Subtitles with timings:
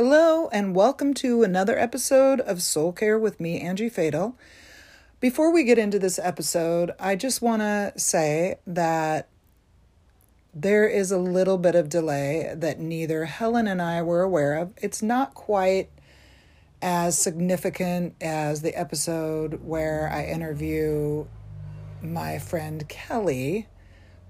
[0.00, 4.36] Hello, and welcome to another episode of Soul Care with me, Angie Fatal.
[5.18, 9.26] Before we get into this episode, I just want to say that
[10.54, 14.72] there is a little bit of delay that neither Helen and I were aware of.
[14.76, 15.90] It's not quite
[16.80, 21.26] as significant as the episode where I interview
[22.00, 23.66] my friend Kelly,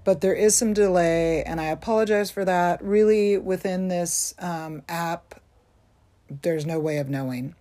[0.03, 2.83] but there is some delay, and I apologize for that.
[2.83, 5.38] Really, within this um, app,
[6.29, 7.55] there's no way of knowing.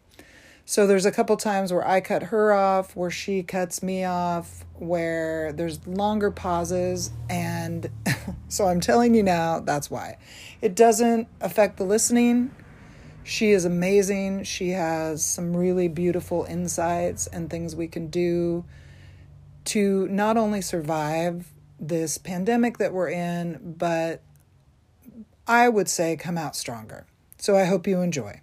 [0.64, 4.66] So there's a couple times where I cut her off, where she cuts me off,
[4.74, 7.10] where there's longer pauses.
[7.30, 7.88] And
[8.48, 10.18] so I'm telling you now, that's why.
[10.60, 12.54] It doesn't affect the listening.
[13.24, 14.44] She is amazing.
[14.44, 18.66] She has some really beautiful insights and things we can do
[19.64, 24.22] to not only survive this pandemic that we're in, but
[25.46, 27.06] I would say come out stronger.
[27.38, 28.42] So I hope you enjoy.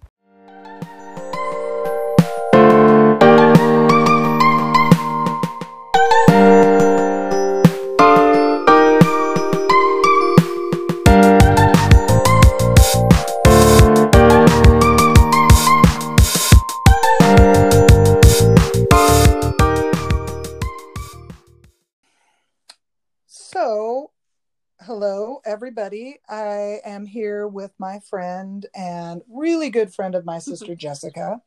[25.71, 26.17] Everybody.
[26.27, 30.51] I am here with my friend and really good friend of my mm-hmm.
[30.51, 31.39] sister, Jessica.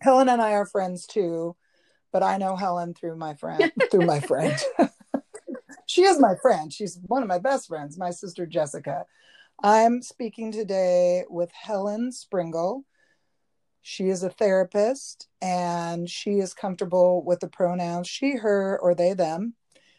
[0.00, 1.56] Helen and I are friends too,
[2.12, 4.54] but I know Helen through my friend, through my friend.
[5.86, 6.70] she is my friend.
[6.70, 9.06] She's one of my best friends, my sister, Jessica.
[9.62, 12.84] I'm speaking today with Helen Springle.
[13.80, 19.14] She is a therapist and she is comfortable with the pronouns she, her, or they,
[19.14, 19.54] them.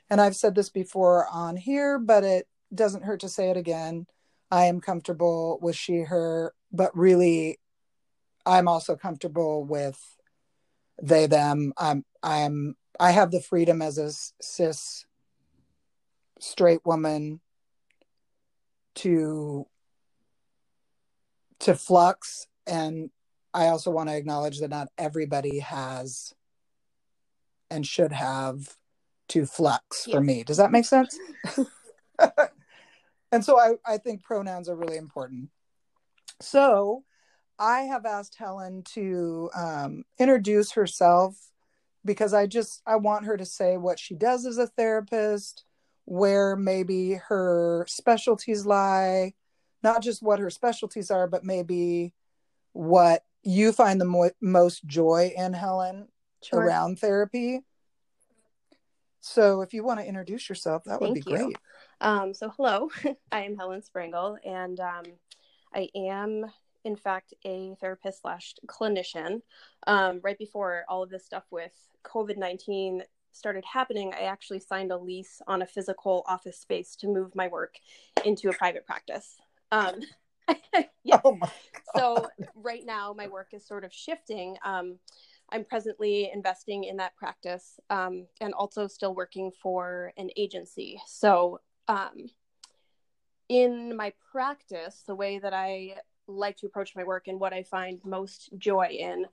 [0.08, 4.06] And I've said this before on here, but it doesn't hurt to say it again.
[4.52, 7.60] I am comfortable with she, her, but really,
[8.46, 10.00] I'm also comfortable with
[11.02, 11.74] they, them.
[11.78, 14.12] I'm, I'm, I have the freedom as a
[14.44, 15.06] cis
[16.40, 17.42] straight woman
[18.96, 19.66] to
[21.60, 23.10] to flux and
[23.54, 26.34] i also want to acknowledge that not everybody has
[27.70, 28.78] and should have
[29.28, 31.18] to flux for me does that make sense
[33.32, 35.50] and so I, I think pronouns are really important
[36.42, 37.04] so
[37.58, 41.36] i have asked helen to um, introduce herself
[42.06, 45.64] because i just i want her to say what she does as a therapist
[46.06, 49.34] where maybe her specialties lie
[49.84, 52.14] not just what her specialties are but maybe
[52.74, 56.08] what you find the mo- most joy in helen
[56.42, 56.62] Sure.
[56.62, 57.60] around therapy
[59.20, 61.36] so if you want to introduce yourself that would be you.
[61.36, 61.58] great
[62.02, 62.90] Um, so, hello,
[63.32, 65.04] I am Helen Springle, and um,
[65.74, 66.46] I am,
[66.86, 69.42] in fact, a therapist slash clinician.
[69.86, 71.74] Um, right before all of this stuff with
[72.06, 77.08] COVID 19 started happening, I actually signed a lease on a physical office space to
[77.08, 77.76] move my work
[78.24, 79.36] into a private practice.
[79.72, 80.00] Um,
[81.04, 81.20] yeah.
[81.24, 81.38] oh
[81.96, 84.98] so right now my work is sort of shifting um,
[85.52, 91.60] i'm presently investing in that practice um, and also still working for an agency so
[91.90, 92.30] um,
[93.50, 95.96] in my practice the way that i
[96.28, 99.26] like to approach my work and what i find most joy in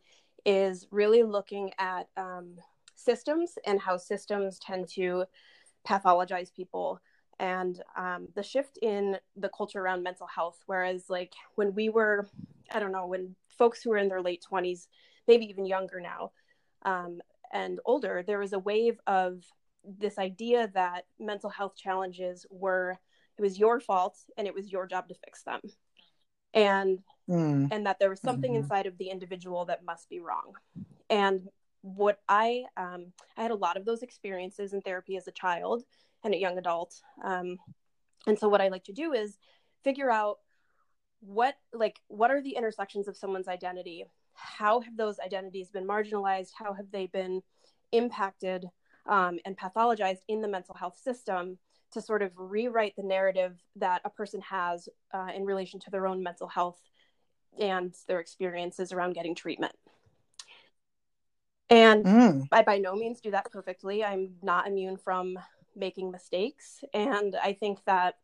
[0.47, 2.55] is really looking at um,
[2.95, 5.25] systems and how systems tend to
[5.87, 7.01] pathologize people.
[7.39, 12.27] And um, the shift in the culture around mental health whereas like when we were
[12.73, 14.87] i don't know when folks who were in their late 20s
[15.29, 16.31] maybe even younger now
[16.87, 17.21] um,
[17.53, 19.45] and older there was a wave of
[19.87, 22.99] this idea that mental health challenges were
[23.39, 25.61] it was your fault and it was your job to fix them.
[26.55, 28.57] And Mm, and that there was something Mhm.
[28.57, 30.55] inside of the individual that must be wrong.
[31.11, 31.49] And
[31.83, 35.85] what i um, i had a lot of those experiences in therapy as a child
[36.25, 37.01] and a young adult.
[37.23, 37.59] Um,
[38.27, 39.39] and so what i like to do is
[39.85, 40.39] figure out
[41.21, 44.05] what like what are the intersections of someone's identity?
[44.35, 46.53] How have those identities been marginalized?
[46.57, 47.43] How have they been
[47.93, 48.67] impacted
[49.09, 51.59] um, and pathologized in the mental health system
[51.93, 56.07] to sort of rewrite the narrative that a person has uh, in relation to their
[56.07, 56.81] own mental health
[57.59, 59.73] and their experiences around getting treatment.
[61.69, 64.05] And mm, I by no means do that perfectly.
[64.05, 65.39] I'm not immune from
[65.75, 68.15] making mistakes, and I think that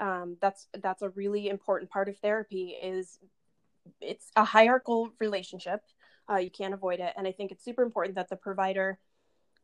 [0.00, 2.74] um, that's that's a really important part of therapy.
[2.82, 3.18] Is
[4.02, 5.80] it's a hierarchical relationship.
[6.30, 8.98] Uh, you can't avoid it, and I think it's super important that the provider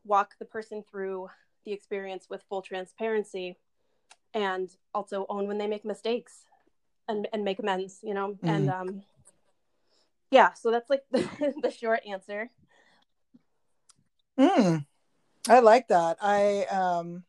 [0.04, 1.28] walk the person through
[1.64, 3.56] the experience with full transparency,
[4.32, 6.44] and also own when they make mistakes.
[7.08, 8.48] and and make amends you know mm.
[8.48, 9.02] and um
[10.30, 12.50] yeah so that's like the, the short answer
[14.38, 14.84] mm.
[15.48, 17.24] i like that i um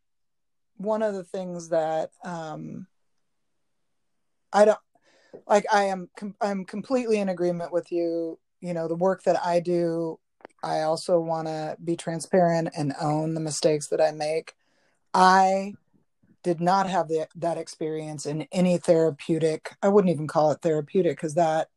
[0.78, 2.88] one of the things that um
[4.54, 4.80] i don't
[5.48, 9.44] like i am com- i'm completely in agreement with you you know the work that
[9.46, 10.18] i do
[10.66, 14.54] i also want to be transparent and own the mistakes that i make
[15.14, 15.74] i
[16.44, 21.16] did not have the, that experience in any therapeutic i wouldn't even call it therapeutic
[21.18, 21.70] because that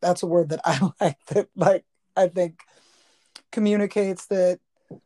[0.00, 1.84] that's a word that i like that like
[2.16, 2.60] i think
[3.52, 4.60] communicates that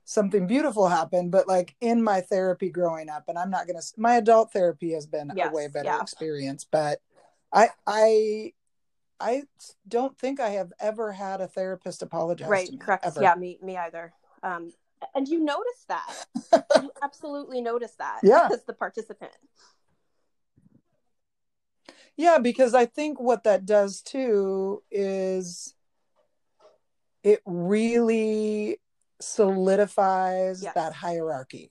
[0.04, 4.16] something beautiful happened but like in my therapy growing up and i'm not gonna my
[4.16, 6.00] adult therapy has been yes, a way better yeah.
[6.00, 7.00] experience but
[7.52, 8.52] i i
[9.24, 9.42] i
[9.88, 13.04] don't think i have ever had a therapist apologize right me, correct.
[13.06, 13.22] ever.
[13.22, 14.12] yeah me me either.
[14.42, 14.72] Um
[15.14, 16.26] and you notice that.
[16.82, 18.48] You absolutely notice that yeah.
[18.52, 19.32] as the participant.
[22.16, 25.74] Yeah because i think what that does too is
[27.22, 28.78] it really
[29.20, 30.74] solidifies yes.
[30.74, 31.70] that hierarchy.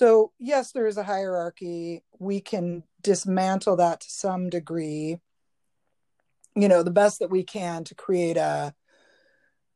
[0.00, 2.02] So yes there is a hierarchy.
[2.18, 5.20] We can dismantle that to some degree
[6.54, 8.74] you know the best that we can to create a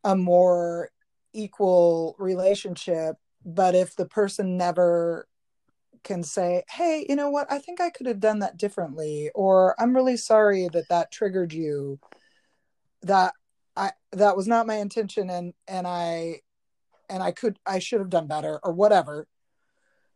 [0.04, 0.90] a more
[1.32, 3.16] equal relationship.
[3.44, 5.26] But if the person never
[6.04, 7.50] can say hey you know what?
[7.50, 11.52] I think i could have done that differently or i'm really sorry that that triggered
[11.52, 11.98] you.
[13.02, 13.34] That
[13.76, 16.40] i that was not my intention and and i
[17.10, 19.26] and i could i should have done better or whatever.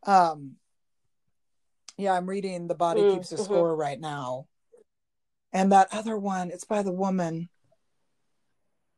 [0.05, 0.57] Um
[1.99, 3.45] yeah i'm reading the body mm, keeps a mm-hmm.
[3.45, 4.47] score right now
[5.53, 7.49] and that other one it's by the woman.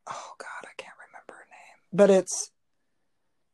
[0.08, 1.88] Oh god I can't remember her name.
[1.92, 2.50] but it's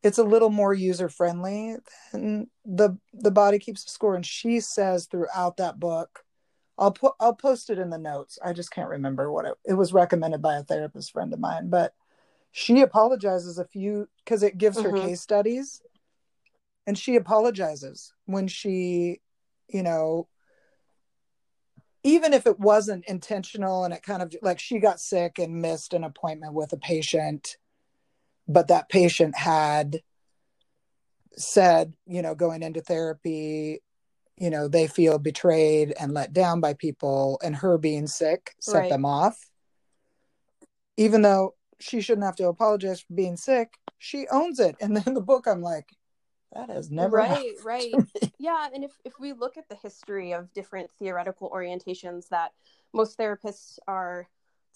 [0.02, 1.76] it's a little more user friendly
[2.12, 4.14] than the the body keeps a score.
[4.14, 6.24] And she says throughout that book
[6.78, 8.38] i'll put i'll post it in the notes.
[8.44, 11.68] I just can't remember what it, it was recommended by a therapist friend of mine.
[11.68, 11.94] But
[12.52, 14.96] she apologizes a few because it gives mm-hmm.
[14.96, 15.82] her case studies.
[16.86, 19.20] And she apologizes when she
[19.68, 20.26] you know
[22.02, 25.92] even if it wasn't intentional and it kind of like she got sick and missed
[25.92, 27.56] an appointment with a patient
[28.50, 30.00] but that patient had
[31.36, 33.80] said, you know, going into therapy,
[34.36, 38.78] you know, they feel betrayed and let down by people, and her being sick set
[38.78, 38.90] right.
[38.90, 39.38] them off.
[40.96, 44.76] Even though she shouldn't have to apologize for being sick, she owns it.
[44.80, 45.88] And then the book, I'm like,
[46.52, 47.92] that has never right right
[48.38, 52.52] yeah and if, if we look at the history of different theoretical orientations that
[52.92, 54.28] most therapists are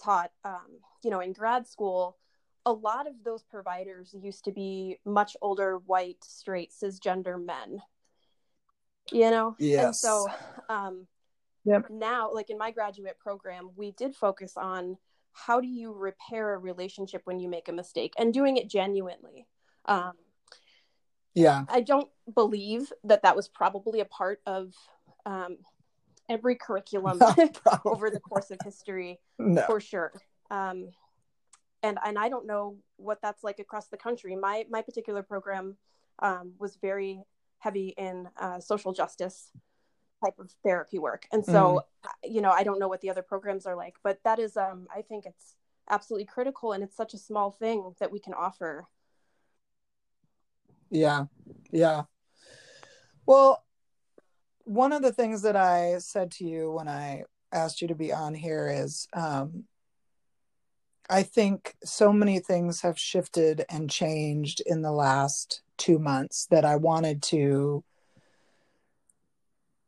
[0.03, 2.17] taught um, you know in grad school
[2.67, 7.81] a lot of those providers used to be much older white straight cisgender men
[9.12, 9.85] you know yes.
[9.85, 10.27] and so
[10.69, 11.06] um
[11.65, 11.87] yep.
[11.91, 14.97] now like in my graduate program we did focus on
[15.32, 19.47] how do you repair a relationship when you make a mistake and doing it genuinely
[19.87, 20.12] um
[21.35, 24.73] yeah i don't believe that that was probably a part of
[25.27, 25.57] um
[26.29, 27.21] every curriculum
[27.85, 29.63] over the course of history no.
[29.63, 30.13] for sure
[30.51, 30.89] um
[31.85, 34.35] and and I don't know what that's like across the country.
[34.35, 35.77] My my particular program
[36.21, 37.23] um, was very
[37.59, 39.51] heavy in uh, social justice
[40.25, 42.11] type of therapy work, and so mm.
[42.25, 44.89] you know I don't know what the other programs are like, but that is um,
[44.95, 45.55] I think it's
[45.91, 48.87] absolutely critical, and it's such a small thing that we can offer.
[50.94, 51.24] Yeah,
[51.72, 52.03] yeah.
[53.27, 53.65] Well,
[54.63, 58.13] one of the things that I said to you when I asked you to be
[58.13, 59.65] on here is um,
[61.10, 66.65] I think so many things have shifted and changed in the last two months that
[66.65, 67.82] I wanted to.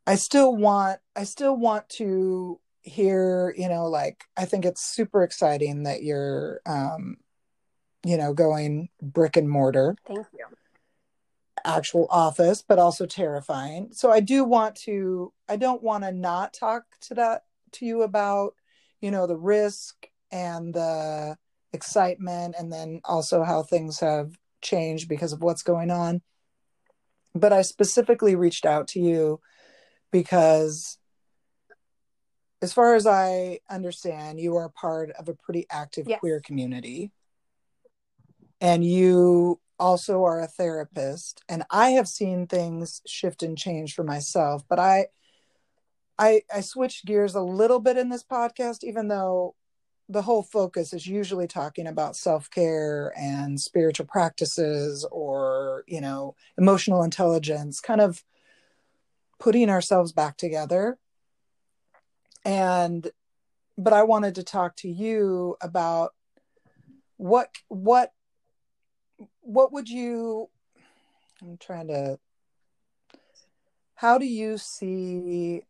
[0.09, 5.23] I still want, I still want to hear, you know, like, I think it's super
[5.23, 7.19] exciting that you're, um,
[8.05, 9.97] you know, going brick and mortar.
[10.09, 10.47] Thank you.
[11.67, 13.89] Actual office, but also terrifying.
[13.93, 17.43] So I do want to, I don't want to not talk to that,
[17.73, 18.55] to you about,
[19.01, 21.37] you know, the risk and the
[21.73, 26.23] excitement and then also how things have changed because of what's going on
[27.35, 29.39] but i specifically reached out to you
[30.11, 30.99] because
[32.63, 36.19] as far as i understand you are part of a pretty active yes.
[36.19, 37.11] queer community
[38.61, 44.05] and you also are a therapist and i have seen things shift and change for
[44.05, 45.07] myself but i
[46.19, 49.55] i i switched gears a little bit in this podcast even though
[50.09, 57.03] the whole focus is usually talking about self-care and spiritual practices or you know emotional
[57.03, 58.23] intelligence kind of
[59.39, 60.99] putting ourselves back together.
[62.45, 63.11] And
[63.79, 66.15] but I wanted to talk to you about
[67.17, 68.13] what what
[69.47, 70.49] what would you
[71.41, 72.19] I'm trying to
[73.95, 75.63] how do you see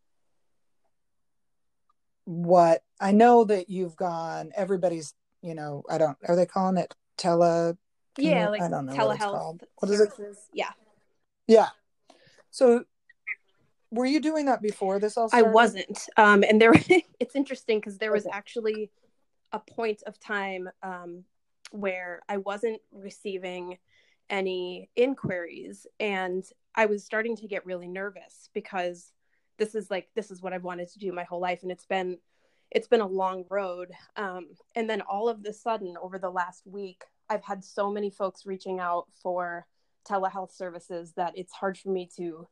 [2.25, 6.95] what I know that you've gone everybody's you know I don't are they calling it
[7.17, 7.77] tele
[8.19, 10.11] yeah like I don't know telehealth what what is it?
[10.53, 10.71] yeah.
[11.47, 11.69] Yeah.
[12.51, 12.85] So
[13.91, 16.09] were you doing that before this all I wasn't.
[16.17, 16.73] Um, and there,
[17.21, 18.91] it's interesting because there was actually
[19.53, 21.25] a point of time um,
[21.71, 23.79] where I wasn't receiving
[24.29, 26.45] any inquiries, and
[26.75, 29.13] I was starting to get really nervous because
[29.59, 31.87] this is like this is what I've wanted to do my whole life, and it's
[31.87, 32.19] been
[32.71, 33.93] it's been a long road.
[34.17, 38.11] Um, and then all of the sudden, over the last week, I've had so many
[38.11, 39.67] folks reaching out for
[40.09, 42.47] telehealth services that it's hard for me to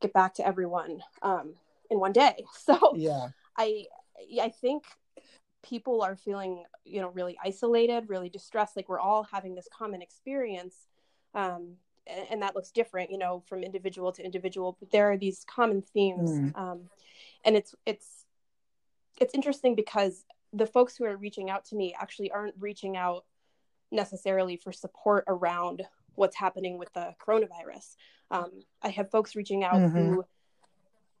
[0.00, 1.54] get back to everyone um,
[1.90, 2.44] in one day.
[2.54, 3.86] So yeah I
[4.40, 4.84] I think
[5.62, 8.76] people are feeling you know really isolated, really distressed.
[8.76, 10.74] Like we're all having this common experience,
[11.34, 11.76] um,
[12.06, 14.76] and, and that looks different, you know, from individual to individual.
[14.80, 16.58] But there are these common themes, Mm.
[16.58, 16.90] um,
[17.44, 18.24] and it's it's
[19.20, 23.24] it's interesting because the folks who are reaching out to me actually aren't reaching out
[23.92, 27.96] necessarily for support around what's happening with the coronavirus.
[28.30, 29.92] Um, I have folks reaching out Mhm.
[29.92, 30.24] who,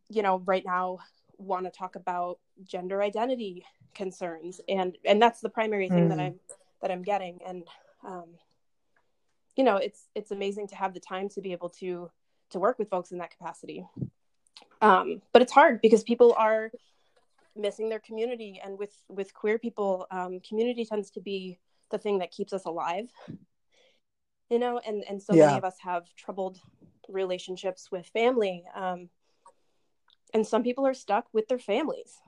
[0.08, 0.98] you know, right now
[1.40, 6.26] want to talk about gender identity concerns, and and that's the primary thing that Mhm.
[6.26, 6.40] I'm
[6.82, 7.64] that I'm getting, and
[8.04, 8.38] um,
[9.56, 12.10] you know, it's it's amazing to have the time to be able to
[12.50, 13.86] to work with folks in that capacity.
[14.80, 16.70] Um, but it's hard because people are
[17.56, 21.58] missing their community, and with with queer people, um, community tends to be
[21.90, 23.10] the thing that keeps us alive
[24.50, 25.46] you know and and so Yeah.
[25.46, 26.60] many of us have troubled
[27.08, 29.08] relationships with family um
[30.32, 32.20] and some people are stuck with their families.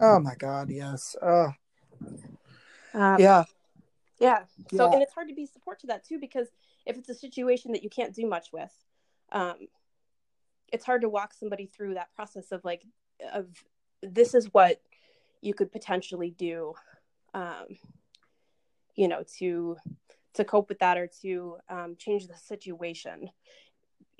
[0.00, 1.16] Oh my god yes.
[1.22, 1.52] Oh
[2.94, 3.44] um, yeah.
[4.18, 4.92] Yeah so Yeah.
[4.92, 6.48] and it's hard to be support to that too because
[6.86, 8.72] if it's a situation that you can't do much with
[9.32, 9.68] um
[10.72, 12.82] it's hard to walk somebody through that process of like
[13.32, 13.46] of
[14.02, 14.80] this is what
[15.40, 16.74] you could potentially do
[17.34, 17.66] um
[18.96, 19.76] you know to
[20.34, 23.30] to cope with that or to um, change the situation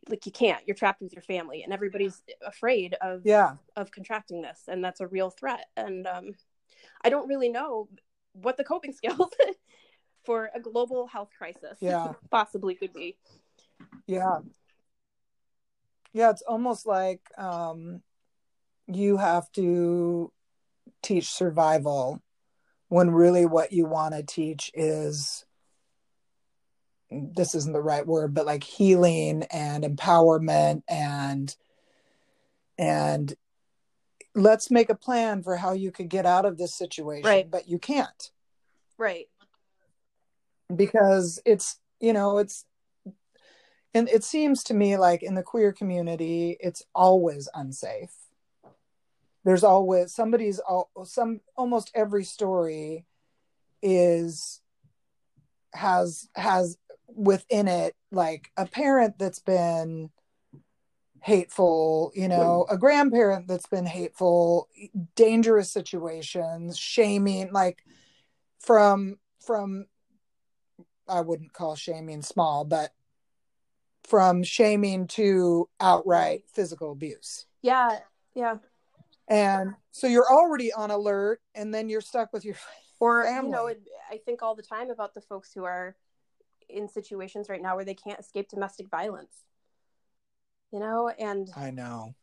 [0.09, 3.55] like you can't you're trapped with your family and everybody's afraid of yeah.
[3.77, 6.33] of contracting this and that's a real threat and um,
[7.05, 7.89] i don't really know
[8.33, 9.31] what the coping skills
[10.25, 12.13] for a global health crisis Yeah.
[12.31, 13.17] possibly could be.
[14.07, 14.39] Yeah.
[16.13, 18.03] Yeah it's almost like um
[18.87, 20.33] you have to
[21.03, 22.23] teach survival
[22.89, 25.45] when really what you want to teach is
[27.35, 31.57] this isn't the right word but like healing and empowerment and
[32.79, 33.35] and
[34.35, 37.51] let's make a plan for how you could get out of this situation Right.
[37.51, 38.31] but you can't.
[38.99, 39.29] Right.
[40.75, 42.65] Because it's you know it's
[43.93, 48.15] and it seems to me like in the queer community it's always unsafe.
[49.45, 53.05] There's always somebody's all some almost every story
[53.83, 54.61] is
[55.75, 60.11] has has within it like a parent that's been
[61.23, 64.69] hateful you know a grandparent that's been hateful
[65.15, 67.83] dangerous situations shaming like
[68.61, 69.87] from from
[71.09, 72.91] I wouldn't call shaming small, but
[74.05, 77.47] from shaming to outright physical abuse.
[77.63, 77.99] yeah
[78.35, 78.57] yeah
[79.29, 82.57] And so you're already on alert and then you're stuck with your
[83.01, 83.49] or family.
[83.51, 83.71] you know
[84.11, 85.97] i think all the time about the folks who are
[86.69, 89.45] in situations right now where they can't escape domestic violence
[90.73, 92.15] you know and I know.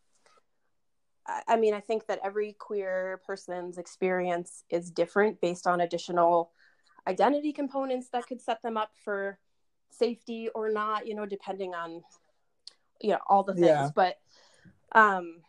[1.27, 6.51] I- I mean, I think that every queer person's experience is different based on additional
[7.07, 9.37] identity components that could set them up for
[9.91, 12.03] safety or not, you know, depending on,
[12.99, 13.65] you know, all the things.
[13.67, 13.89] Yeah.
[13.95, 14.19] But
[14.93, 15.43] um,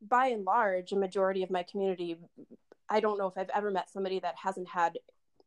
[0.00, 2.16] by and large, a majority of my community,
[2.88, 4.98] I don't know if I've ever met somebody that hasn't had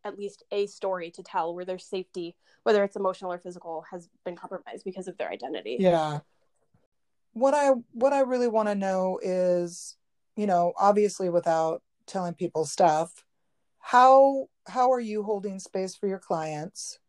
[0.03, 4.09] at least a story to tell where their safety, whether it's emotional or physical, has
[4.25, 5.77] been compromised because of their identity.
[5.79, 6.19] Yeah.
[7.33, 9.97] What I what I really want to know is,
[10.35, 13.23] you know, obviously without telling people stuff,
[13.79, 16.99] how how are you holding space for your clients?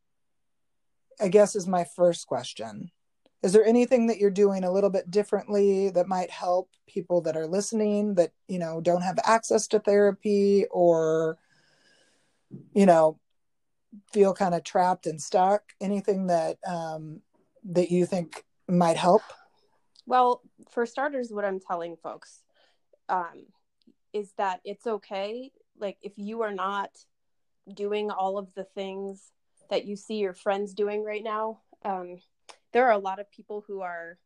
[1.21, 2.91] I guess is my first question.
[3.43, 7.37] Is there anything that you're doing a little bit differently that might help people that
[7.37, 11.37] are listening that, you know, don't have access to therapy or
[12.75, 13.19] you know,
[14.13, 15.73] feel kind of trapped and stuck?
[15.81, 17.21] Anything that um
[17.65, 19.23] that you think might help?
[20.07, 22.43] Well, for starters, what I'm telling folks
[23.09, 23.47] um,
[24.13, 25.51] is that it's okay.
[25.79, 26.91] Like if you are not
[27.73, 29.33] doing all of the things
[29.71, 32.19] that you see your friends doing right now, um,
[32.73, 34.19] there are a lot of people who are,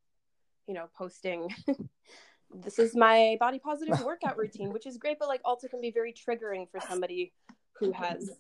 [0.67, 1.55] you know, posting.
[2.55, 5.93] this is my body positive workout routine, which is great, but like also can be
[5.93, 7.33] very triggering for somebody
[7.79, 8.31] who has,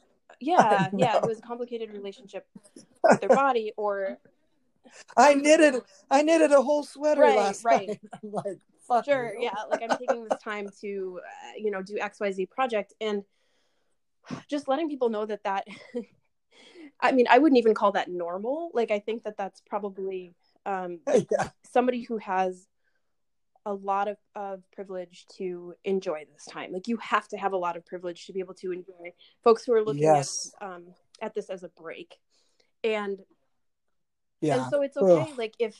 [0.40, 2.46] yeah, yeah, who has a complicated relationship
[3.02, 4.18] with their body or
[5.16, 7.88] I knitted I knitted a whole sweater right, last right.
[7.88, 8.00] night.
[8.22, 9.44] I'm like, fuck sure, you.
[9.44, 12.94] yeah, like I'm taking this time to, uh, you know, do X Y Z project
[13.00, 13.22] and
[14.48, 15.66] just letting people know that that.
[17.00, 18.70] I mean, I wouldn't even call that normal.
[18.74, 20.34] Like, I think that that's probably
[20.66, 21.50] um, yeah.
[21.62, 22.66] somebody who has
[23.68, 26.72] a lot of, of privilege to enjoy this time.
[26.72, 29.12] Like, you have to have a lot of privilege to be able to enjoy
[29.44, 30.50] folks who are looking Yes.
[30.60, 32.16] at um, at this as a break.
[32.82, 33.18] And
[34.40, 34.56] Yeah.
[34.56, 35.76] and so it's okay like if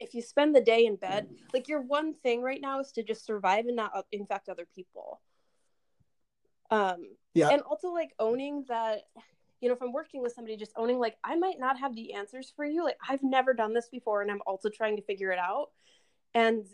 [0.00, 3.02] if you spend the day in bed like your one thing right now is to
[3.02, 5.20] just survive and not uh, infect other people
[6.70, 6.96] um
[7.34, 7.50] Yeah.
[7.50, 9.02] and also like owning that
[9.60, 12.14] you know if i'm working with somebody just owning like i might not have the
[12.14, 15.30] answers for you like i've never done this before and i'm also trying to figure
[15.30, 15.68] it out
[16.34, 16.64] and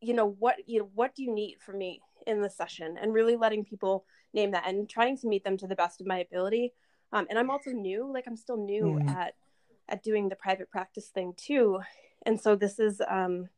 [0.00, 3.12] you know what you know what do you need from me in the session and
[3.12, 6.18] really letting people name that and trying to meet them to the best of my
[6.18, 6.72] ability
[7.12, 9.08] um, and i'm also new like i'm still new Mm.
[9.16, 9.34] at
[9.88, 11.80] at doing the private practice thing too
[12.26, 13.48] and so this is um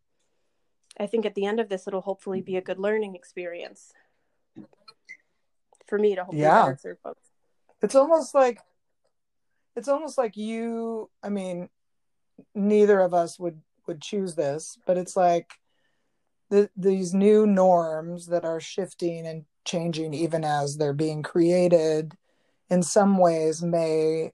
[0.98, 3.92] i think at the end of this it'll hopefully be a good learning experience
[5.86, 6.74] for me to hopefully Yeah.
[6.76, 7.28] serve folks
[7.82, 8.58] it's almost like
[9.76, 11.68] it's almost like you i mean
[12.54, 15.54] neither of us would would choose this but it's like
[16.50, 22.14] the, these new norms that are shifting and changing even as they're being created
[22.70, 24.32] in some ways may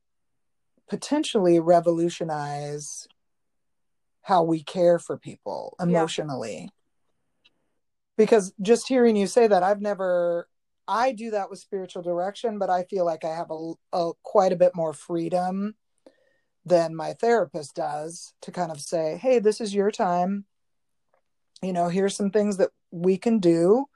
[0.88, 3.06] potentially revolutionize
[4.22, 5.86] how we care for people Yeah.
[5.86, 6.70] emotionally
[8.16, 10.48] because just hearing you say that i've never
[10.86, 14.52] i do that with spiritual direction but i feel like i have a, a quite
[14.52, 15.74] a bit more freedom
[16.64, 20.44] than my therapist does to kind of say hey this is your time.
[21.62, 23.86] You know here's some things that we can do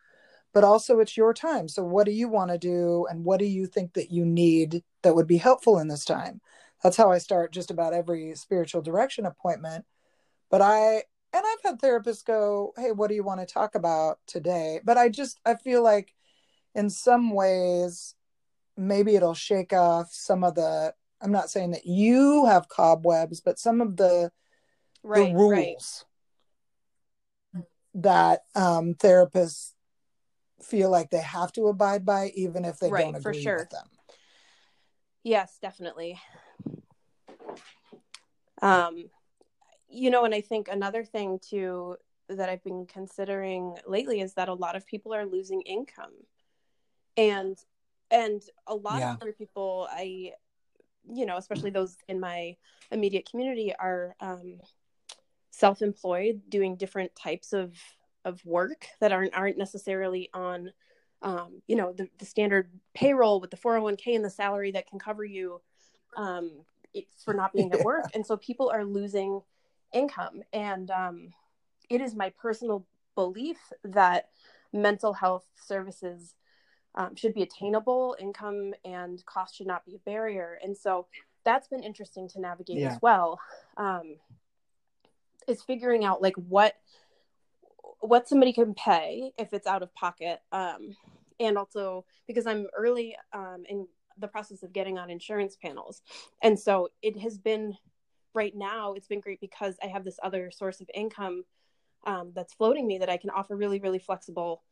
[0.57, 1.68] but also it's your time.
[1.68, 3.07] So what do you want to do?
[3.11, 6.40] And what do you think that you need that would be helpful in this time?
[6.83, 9.85] That's how i start just about every spiritual direction appointment.
[10.50, 11.02] But i
[11.35, 14.81] and i've had therapists go hey what do you want to talk about today?
[14.83, 16.14] But i just i feel like
[16.74, 18.14] in some ways
[18.79, 23.59] maybe it'll shake off some of the i'm not saying that you have cobwebs but
[23.59, 24.31] some of the
[25.02, 26.07] right the rules right
[27.94, 29.72] that um, therapists
[30.62, 33.59] feel like they have to abide by, even if they Right, don't for agree sure.
[33.59, 33.87] with them.
[35.22, 36.20] Yes, definitely.
[38.62, 39.11] Um,
[39.88, 41.96] you know, and I think another thing too
[42.29, 46.12] that I've been considering lately is that a lot of people are losing income,
[47.16, 47.57] and
[48.11, 49.14] and a lot Yeah.
[49.14, 50.33] of other people, I,
[51.12, 52.56] you know, especially those in my
[52.90, 54.60] immediate community, are um,
[55.50, 57.74] self-employed, doing different types of
[58.24, 60.72] of work that aren't aren't necessarily on
[61.22, 64.98] um, you know the, the standard payroll with the 401k and the salary that can
[64.98, 65.60] cover you
[66.16, 66.50] um,
[67.24, 68.06] for not being at work.
[68.14, 69.40] And so people are losing
[69.92, 70.42] income.
[70.52, 71.32] And um,
[71.88, 74.28] it is my personal belief that
[74.72, 76.34] mental health services
[76.96, 80.59] um, should be attainable income and cost should not be a barrier.
[80.62, 81.06] And so
[81.44, 82.92] that's been interesting to navigate Yeah.
[82.92, 83.40] as well.
[83.76, 84.16] Um,
[85.46, 86.74] is figuring out like what
[88.00, 90.96] what somebody can pay if it's out of pocket um,
[91.40, 93.87] and also because i'm early um, in
[94.18, 96.00] the process of getting on insurance panels.
[96.42, 97.76] And so it has been
[98.35, 101.44] right now it's been great because i have this other source of income
[102.06, 104.62] um, that's floating me that i can offer really really flexible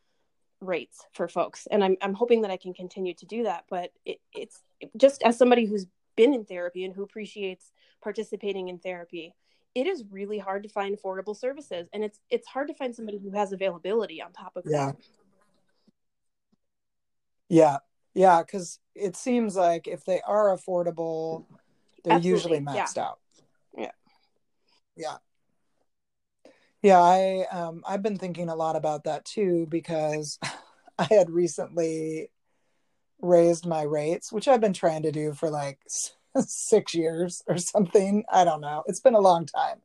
[0.65, 3.91] rates for folks and i'm, I'm hoping that i can continue to do that but
[4.05, 4.63] it, it's
[4.97, 7.73] just as somebody who's been in therapy and who appreciates
[8.03, 9.35] participating in therapy
[9.75, 13.19] it is really hard to find affordable services and it's it's hard to find somebody
[13.19, 14.87] who has availability on top of Yeah.
[14.93, 14.97] that
[17.49, 17.79] Yeah.
[18.15, 18.43] Yeah.
[18.43, 21.45] Because it seems like if they are affordable,
[22.05, 22.85] they're usually Absolutely, yeah.
[22.85, 23.19] maxed out.
[23.77, 23.91] Yeah.
[24.97, 25.17] Yeah.
[26.85, 27.01] Yeah.
[27.01, 30.39] I, um, I've been thinking a lot about that too because
[30.99, 32.31] I had recently
[33.23, 35.81] raised my rates, which I've been trying to do for like
[36.39, 38.25] six years or something.
[38.31, 38.85] I don't know.
[38.87, 39.81] It's been a long time.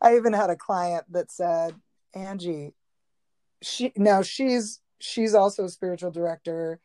[0.00, 1.74] I even had a client that said,
[2.14, 2.74] Angie,
[3.62, 6.80] she now she's she's also a spiritual director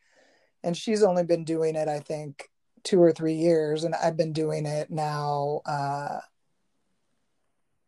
[0.64, 2.50] and she's only been doing it, I think,
[2.84, 3.84] two or three years.
[3.84, 6.20] And I've been doing it now uh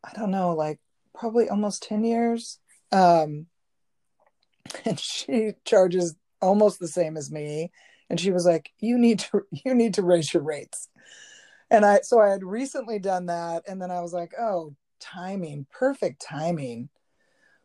[0.05, 0.81] I don't know, like
[1.15, 2.59] probably almost 10 years.
[2.91, 3.47] Um
[4.85, 7.71] and she charges almost the same as me.
[8.11, 10.89] And she was like you need to you need to raise your rates.
[11.71, 15.67] And i so i had recently done that and then i was like oh timing
[15.71, 16.89] perfect timing.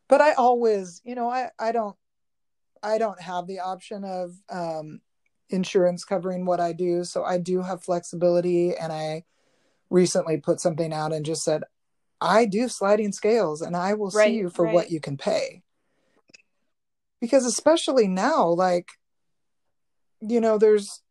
[0.08, 1.96] But i always you know i i don't
[2.82, 5.02] i don't have the option of um
[5.50, 7.04] insurance covering what i do.
[7.04, 9.24] So i do have flexibility and i
[9.90, 11.64] recently put something out and just said
[12.22, 14.74] i do sliding scales and i will Right, see you for right.
[14.74, 15.62] what you can pay
[17.22, 18.90] because especially now like
[20.22, 21.02] you know there's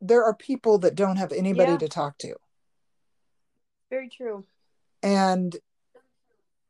[0.00, 1.78] there are people that don't have anybody Yeah.
[1.78, 2.34] to talk to
[3.90, 4.44] Very true.
[5.02, 5.56] and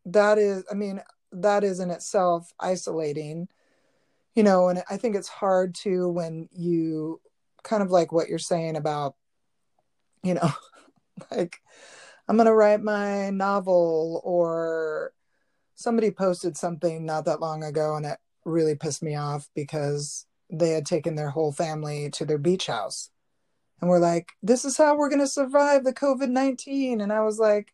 [0.06, 1.00] that is i mean
[1.32, 3.48] that is in itself isolating
[4.34, 7.20] you know and i think it's hard to when you
[7.62, 9.14] kind of like what you're saying about
[10.22, 10.50] you know
[11.30, 11.58] like
[12.30, 15.12] i'm going to write my novel or
[15.74, 20.70] somebody posted something not that long ago and it really pissed me off because they
[20.70, 23.10] had taken their whole family to their beach house.
[23.80, 27.38] And we're like this is how we're going to survive the covid-19 and i was
[27.38, 27.72] like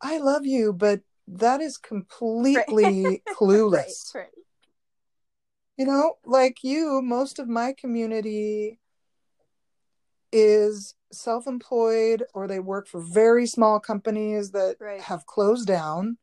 [0.00, 4.30] i love you but that is completely clueless Right, right.
[5.76, 8.78] you know like you most of my community
[10.36, 15.00] is self-employed or they work for very small companies that Right.
[15.00, 16.18] have closed down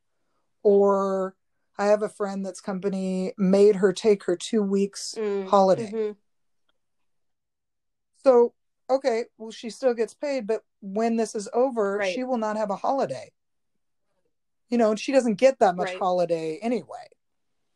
[0.62, 1.34] or
[1.78, 6.16] i have a friend that's company made her take her two weeks Mm, holiday mhm.
[8.22, 8.52] so
[8.90, 12.12] okay well she still gets paid but when this is over Right.
[12.12, 13.30] she will not have a holiday
[14.68, 15.98] you know and she doesn't get that much Right.
[15.98, 17.06] holiday anyway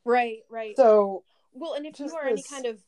[0.04, 0.76] Right, right.
[0.76, 2.78] so Well, and if you are any kind of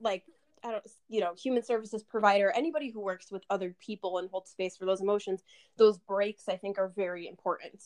[0.00, 0.24] like
[0.64, 4.50] I don't you know human services provider, anybody who works with other people and holds
[4.50, 5.42] space for those emotions,
[5.76, 7.82] those breaks I think are very important.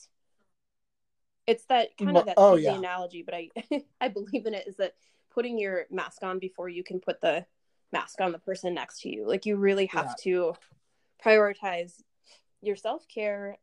[1.46, 2.76] It's that kind of that oh, yeah.
[2.76, 3.48] analogy, but I
[4.00, 4.66] I believe in it.
[4.66, 4.94] Is that
[5.30, 7.44] putting your mask on before you can put the
[7.92, 9.26] mask on the person next to you?
[9.26, 10.14] Like you really have Yeah.
[10.24, 10.54] to
[11.24, 12.02] prioritize
[12.60, 13.58] your self care,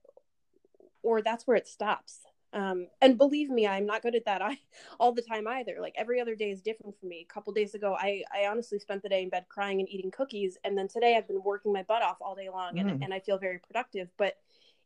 [1.04, 2.20] or that's where it stops.
[2.52, 4.60] Um, and believe me, I'm not good at that I,
[5.00, 5.78] all the time either.
[5.80, 7.26] Like every other day is different for me.
[7.30, 10.12] A couple days ago, I, I honestly spent the day in bed crying and eating
[10.12, 10.58] cookies.
[10.64, 13.04] And then today I've been working my butt off all day long and, Mm.
[13.04, 14.38] and I feel very productive, but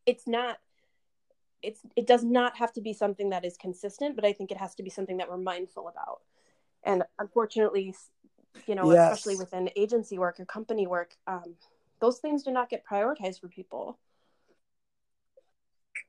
[0.06, 0.60] it's not,
[1.62, 4.58] it's, it does not have to be something that is consistent, but I think it
[4.58, 6.21] has to be something that we're mindful about.
[6.84, 7.95] And unfortunately,
[8.67, 9.13] you know, Yes.
[9.13, 11.56] especially within agency work or company work, um,
[12.02, 13.97] those things do not get prioritized for people.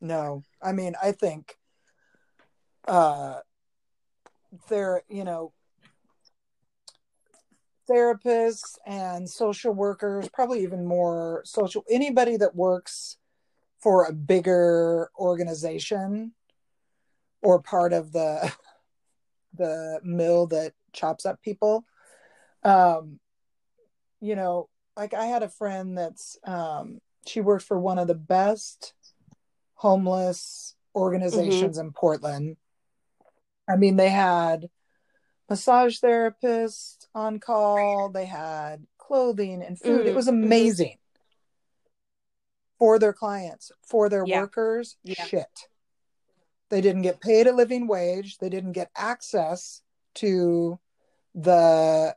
[0.04, 1.56] No, I mean, I think
[2.86, 3.38] uh
[4.68, 5.54] there, you know,
[7.88, 13.16] therapists and social workers, probably even more social anybody that works
[13.80, 16.34] for a bigger organization
[17.42, 18.52] or part of the
[19.54, 21.86] the mill that chops up people.
[22.62, 23.20] Um
[24.20, 28.14] you know, like I had a friend that's um she worked for one of the
[28.14, 28.92] best
[29.74, 32.56] homeless organizations in Portland.
[33.68, 34.68] I mean, they had
[35.48, 40.06] massage therapists on call, they had clothing and food.
[40.06, 40.44] It Mhm, was mhm.
[40.44, 40.98] amazing
[42.78, 44.40] for their clients, for their Yeah.
[44.40, 44.96] workers.
[45.02, 45.24] Yeah.
[45.24, 45.68] Shit.
[46.70, 49.82] They didn't get paid a living wage, they didn't get access
[50.14, 50.78] to
[51.34, 52.16] the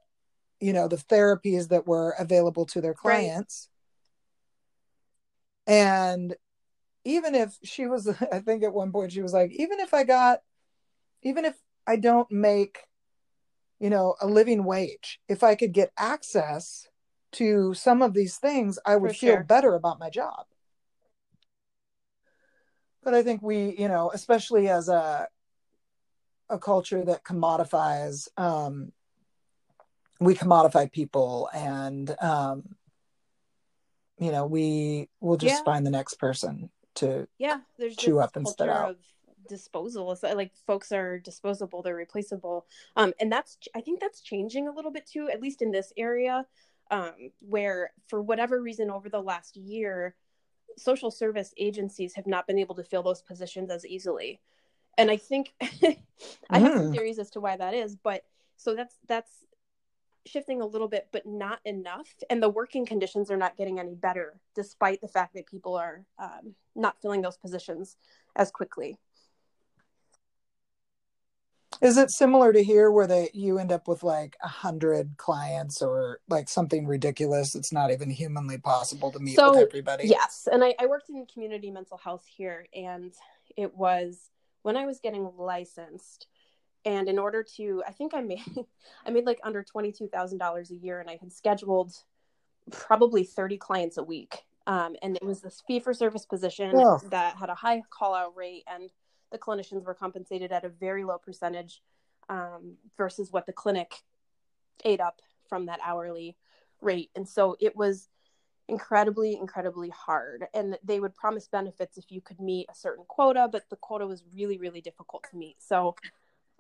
[0.60, 3.70] you know the therapies that were available to their clients
[5.68, 6.36] and
[7.08, 10.04] even if she was i think at one point she was like even if i
[10.04, 10.40] got
[11.24, 11.56] even if
[11.88, 12.80] i don't make
[13.80, 16.88] you know a living wage if i could get access
[17.32, 20.46] to some of these things i would feel better about my job.
[23.04, 25.28] But i think we you know especially as a
[26.50, 28.92] a culture that commodifies um
[30.20, 32.64] we commodify people and um
[34.20, 35.64] you know we will just Yeah.
[35.64, 38.92] find the next person to yeah there's chew up and spit out.
[38.92, 38.96] of
[39.48, 42.66] disposal like folks are disposable they're replaceable
[42.98, 45.94] um and that's i think that's changing a little bit too at least in this
[45.96, 46.46] area
[46.92, 50.16] um where for whatever reason over the last year
[50.78, 54.42] social service agencies have not been able to fill those positions as easily
[54.98, 55.54] and i think
[56.50, 56.92] i have some Mm.
[56.92, 58.24] theories as to why that is but
[58.58, 59.46] so that's that's
[60.28, 63.96] shifting a little bit but not enough and the working conditions are not getting any
[63.96, 67.96] better despite the fact that people are um, not filling those positions
[68.36, 68.98] as quickly
[71.82, 75.82] Is it similar to here where they you end up with like a hundred clients
[75.82, 77.54] or like something ridiculous?
[77.54, 80.08] It's not even humanly possible to meet So, with everybody.
[80.08, 83.14] yes and I, I worked in community mental health here and
[83.56, 84.32] it was
[84.64, 86.28] when i was getting licensed
[86.88, 88.42] and in order to i think i made
[89.06, 91.94] i made like under $22000 a year and i had scheduled
[92.72, 94.44] probably 30 clients a week.
[94.66, 96.98] Um, and it was this fee for service position Yeah.
[97.10, 98.90] that had a high call out rate and
[99.32, 101.82] the clinicians were compensated at a very low percentage
[102.30, 103.94] um, versus what the clinic
[104.84, 106.36] ate up from that hourly
[106.82, 107.10] rate.
[107.16, 108.10] And so it was
[108.68, 110.48] incredibly incredibly hard.
[110.54, 114.06] And they would promise benefits if you could meet a certain quota but the quota
[114.06, 115.56] was really really difficult to meet.
[115.60, 115.96] So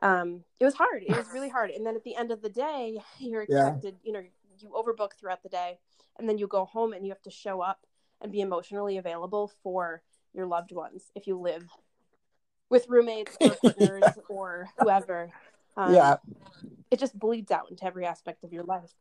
[0.02, 2.50] um, it was hard it was really hard and then at the end of the
[2.50, 3.70] day you're Yeah.
[3.70, 4.22] expected you know
[4.60, 5.78] you overbook throughout the day
[6.20, 7.86] and then you go home and you have to show up
[8.22, 10.02] and be emotionally available for
[10.34, 11.64] your loved ones if you live
[12.70, 15.32] with roommates or partners or whoever
[15.78, 16.16] um, yeah.
[16.92, 18.96] it just bleeds out into every aspect of your life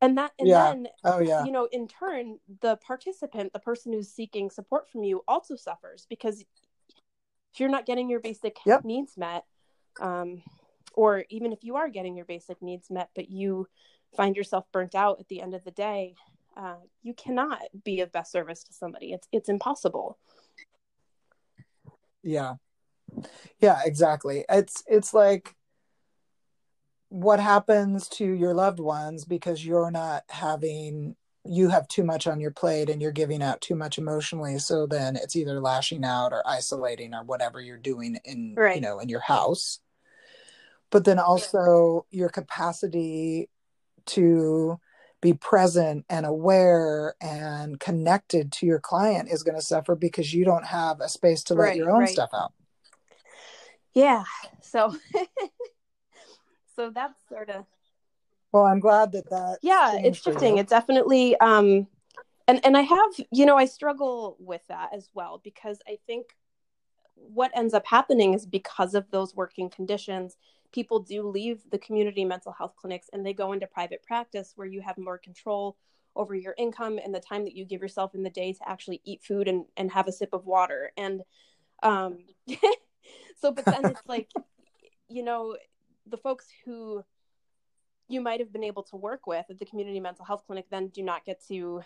[0.00, 0.72] and that and Yeah.
[0.72, 1.44] then Oh yeah.
[1.44, 6.06] you know in turn the participant the person who's seeking support from you also suffers
[6.08, 8.84] because if you're not getting your basic Yep.
[8.84, 9.44] needs met
[10.00, 10.42] um,
[10.94, 13.66] or even if you are getting your basic needs met but you
[14.16, 16.14] find yourself burnt out at the end of the day
[16.56, 20.18] uh, you cannot be of best service to somebody it's it's impossible
[22.22, 22.54] Yeah.
[23.60, 24.44] Yeah, exactly.
[24.48, 25.54] It's it's like
[27.08, 31.16] what happens to your loved ones because you're not having
[31.50, 34.86] you have too much on your plate and you're giving out too much emotionally so
[34.86, 39.08] then it's either lashing out or isolating or whatever you're doing in you know in
[39.08, 39.80] your house.
[40.90, 43.48] But then also your capacity
[44.06, 44.78] to
[45.20, 50.44] be present and aware and connected to your client is going to suffer because you
[50.44, 52.08] don't have a space to let Right, your own right.
[52.08, 52.52] stuff out.
[53.92, 54.24] Yeah
[54.62, 54.94] so
[56.76, 57.64] so that's sort of
[58.52, 59.58] Well, I'm glad that that.
[59.62, 60.60] yeah it's shifting you.
[60.60, 61.86] it definitely um
[62.48, 66.36] and and i have you know i struggle with that as well because i think
[67.14, 70.36] what ends up happening is because of those working conditions
[70.72, 74.66] people do leave the community mental health clinics and they go into private practice where
[74.66, 75.76] you have more control
[76.16, 79.00] over your income and the time that you give yourself in the day to actually
[79.04, 81.22] eat food and, and have a sip of water and
[81.82, 82.18] um
[83.40, 84.28] so but then it's like
[85.08, 85.56] you know
[86.06, 87.04] the folks who
[88.10, 90.88] you might have been able to work with at the community mental health clinic then
[90.88, 91.80] do not get to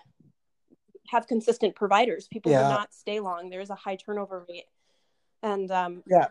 [1.08, 2.62] have consistent providers people Yeah.
[2.62, 4.64] do not stay long there's a high turnover rate
[5.42, 6.28] and um Yeah.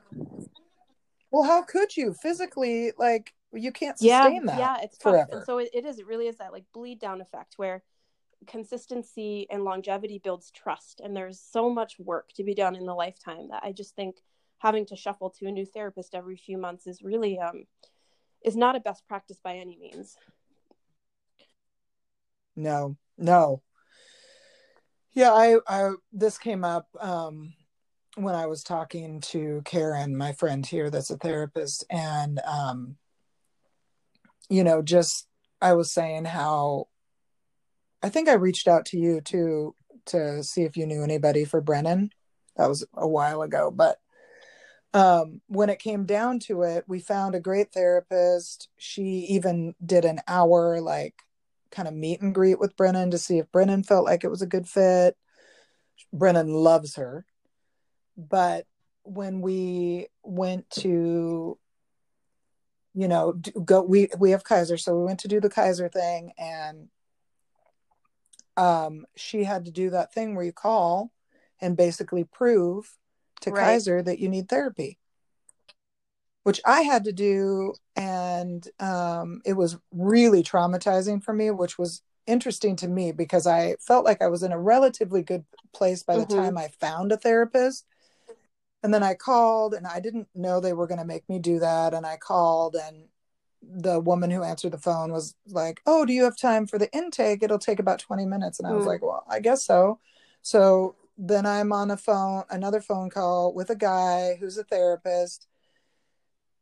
[1.32, 4.58] Well, how could you physically like you can't yeah sustain that?
[4.60, 5.30] yeah it's tough forever.
[5.32, 7.84] and so it, it is it really is that like bleed down effect where
[8.48, 12.94] consistency and longevity builds trust and there's so much work to be done in the
[12.94, 14.18] lifetime that i just think
[14.58, 17.64] having to shuffle to a new therapist every few months is really um
[18.44, 20.18] is not a best practice by any means
[22.56, 23.62] No, no.
[25.14, 27.54] Yeah, I, I this came up um
[28.16, 32.98] when I was talking to Karen, my friend here that's a therapist, and um
[34.50, 35.28] you know, just
[35.62, 36.88] I was saying how
[38.02, 39.76] I think I reached out to you too
[40.08, 42.10] to see if you knew anybody for Brennan.
[42.58, 43.98] That was a while ago, but
[44.94, 48.70] um when it came down to it, we found a great therapist.
[48.78, 51.16] She even did an hour like
[51.72, 54.42] kind of meet and greet with Brennan to see if Brennan felt like it was
[54.42, 55.18] a good fit.
[56.12, 57.26] Brennan loves her.
[58.16, 58.68] But
[59.04, 61.58] when we went to
[62.94, 66.32] you know go we we have Kaiser so we went to do the Kaiser thing
[66.38, 66.88] and
[68.56, 71.12] um she had to do that thing where you call
[71.60, 72.96] and basically prove
[73.44, 73.66] to Right.
[73.66, 75.00] Kaiser that you need therapy
[76.44, 82.02] which I had to do and um it was really traumatizing for me which was
[82.28, 86.18] interesting to me because I felt like I was in a relatively good place by
[86.18, 86.36] the Mhm.
[86.36, 87.86] time I found a therapist
[88.84, 91.60] and then I called and I didn't know they were going to make me do
[91.60, 93.06] that and I called and
[93.62, 96.92] the woman who answered the phone was like, "Oh, do you have time for the
[96.94, 97.42] intake?
[97.44, 98.88] It'll take about 20 minutes." And I was Hmm.
[98.88, 100.00] like, "Well, I guess so."
[100.42, 105.48] So then I'm on a phone, another phone call with a guy who's a therapist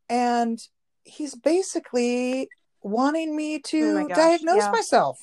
[0.08, 0.60] and
[1.04, 2.50] he's basically
[2.82, 4.70] wanting me Oh to my diagnose yeah.
[4.72, 5.18] myself.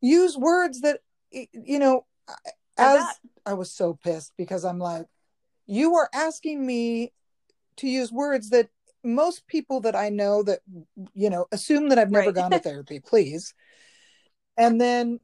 [0.00, 1.00] Use words that
[1.30, 2.04] you know
[2.76, 3.16] as bet.
[3.46, 5.06] I was so pissed because I'm like,
[5.66, 7.12] you are asking me
[7.76, 8.68] to use words that
[9.02, 10.60] most people that I know that,
[11.14, 12.34] you know, assume that I've never Right.
[12.34, 13.54] gone to therapy, please.
[14.56, 15.20] And then,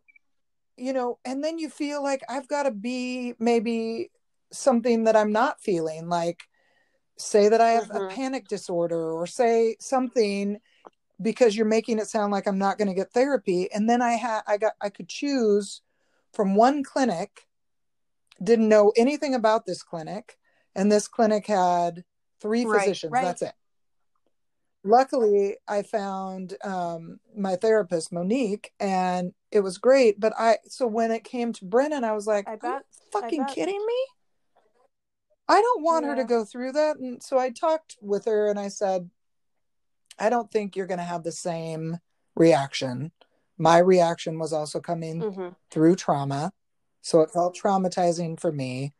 [0.81, 4.11] you know, and then you feel like I've got to be maybe
[4.53, 6.45] something that I'm not feeling, like
[7.19, 8.15] say that I have a Mhm.
[8.15, 10.59] panic disorder or say something
[11.21, 13.71] because you're making it sound like I'm not going to get therapy.
[13.73, 15.83] And then I had, I got, I could choose
[16.33, 17.47] from one clinic,
[18.43, 20.39] didn't know anything about this clinic.
[20.75, 22.05] And this clinic had
[22.41, 23.13] three Right, physicians.
[23.13, 23.25] right.
[23.27, 23.53] That's it.
[24.83, 30.21] Luckily, I found um, my therapist, Monique, and it was great.
[30.21, 32.83] But I, so when it came to Brennan, I was like, I "Are you bet.
[33.15, 33.55] I fucking bet.
[33.55, 34.07] kidding me?
[35.49, 36.99] I don't want her to go through that.
[36.99, 39.11] And so I talked with her and I said,
[40.17, 41.99] I don't think you're going to have the same
[42.37, 43.11] reaction.
[43.59, 46.53] My reaction was also coming hmm through trauma.
[47.01, 48.93] So it felt traumatizing for me.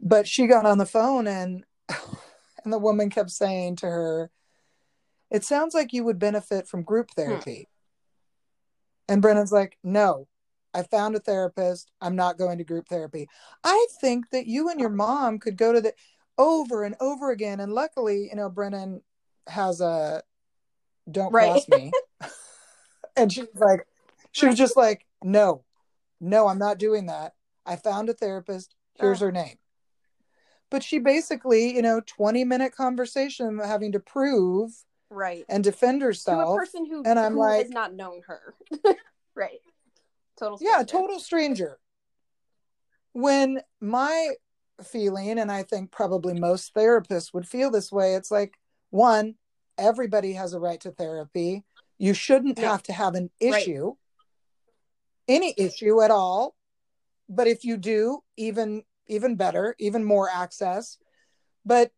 [0.00, 1.64] But she got on the phone and
[2.64, 4.30] and the woman kept saying to her,
[5.30, 7.68] It sounds like you would benefit from group therapy.
[9.08, 10.28] And Brennan's like, No,
[10.74, 11.90] I found a therapist.
[12.00, 13.28] I'm not going to group therapy.
[13.64, 15.94] I think that you and your mom could go to the
[16.36, 17.60] over and over again.
[17.60, 19.02] And luckily, you know, Brennan
[19.48, 20.22] has a
[21.10, 21.44] don't Right.
[21.44, 21.90] cross me.
[23.16, 23.86] and she was like,
[24.32, 25.64] she was just like, no,
[26.20, 27.34] no, I'm not doing that.
[27.66, 28.74] I found a therapist.
[28.94, 29.26] Here's Oh.
[29.26, 29.58] her name.
[30.70, 35.44] But she basically, you know, 20 minute conversation having to prove Right.
[35.48, 38.54] and defend herself To a person who, and I'm who like- has not known her.
[39.34, 39.60] right.
[40.38, 40.58] Total.
[40.60, 40.92] yeah, stranger.
[40.92, 41.78] total stranger.
[43.12, 44.34] When my
[44.84, 48.54] feeling, and I think probably most therapists would feel this way, it's like,
[48.90, 49.34] one,
[49.76, 51.64] everybody has a right to therapy.
[51.98, 52.70] You shouldn't Yeah.
[52.70, 53.62] have to have an Right.
[53.62, 53.96] issue,
[55.26, 56.54] any issue at all.
[57.28, 60.98] But if you do, even even better, even more access.
[61.64, 61.92] But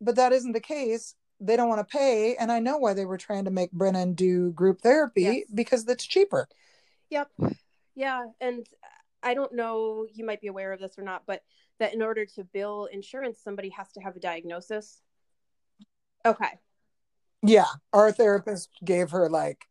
[0.00, 1.14] but that isn't the case.
[1.44, 4.14] They don't want to pay, and I know why they were trying to make Brennan
[4.14, 5.44] do group therapy Yes.
[5.52, 6.48] because it's cheaper.
[7.10, 7.30] Yep.
[7.94, 8.66] Yeah, and
[9.22, 10.06] I don't know.
[10.12, 11.42] You might be aware of this or not, but
[11.78, 15.02] that in order to bill insurance, somebody has to have a diagnosis.
[16.24, 16.58] Okay.
[17.42, 19.66] Yeah, our therapist gave her like,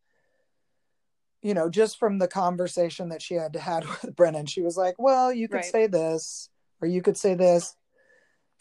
[1.42, 4.94] you know, just from the conversation that she had had with Brennan, she was like,
[4.98, 5.64] "Well, you could Right.
[5.64, 6.48] say this,
[6.80, 7.74] or you could say this."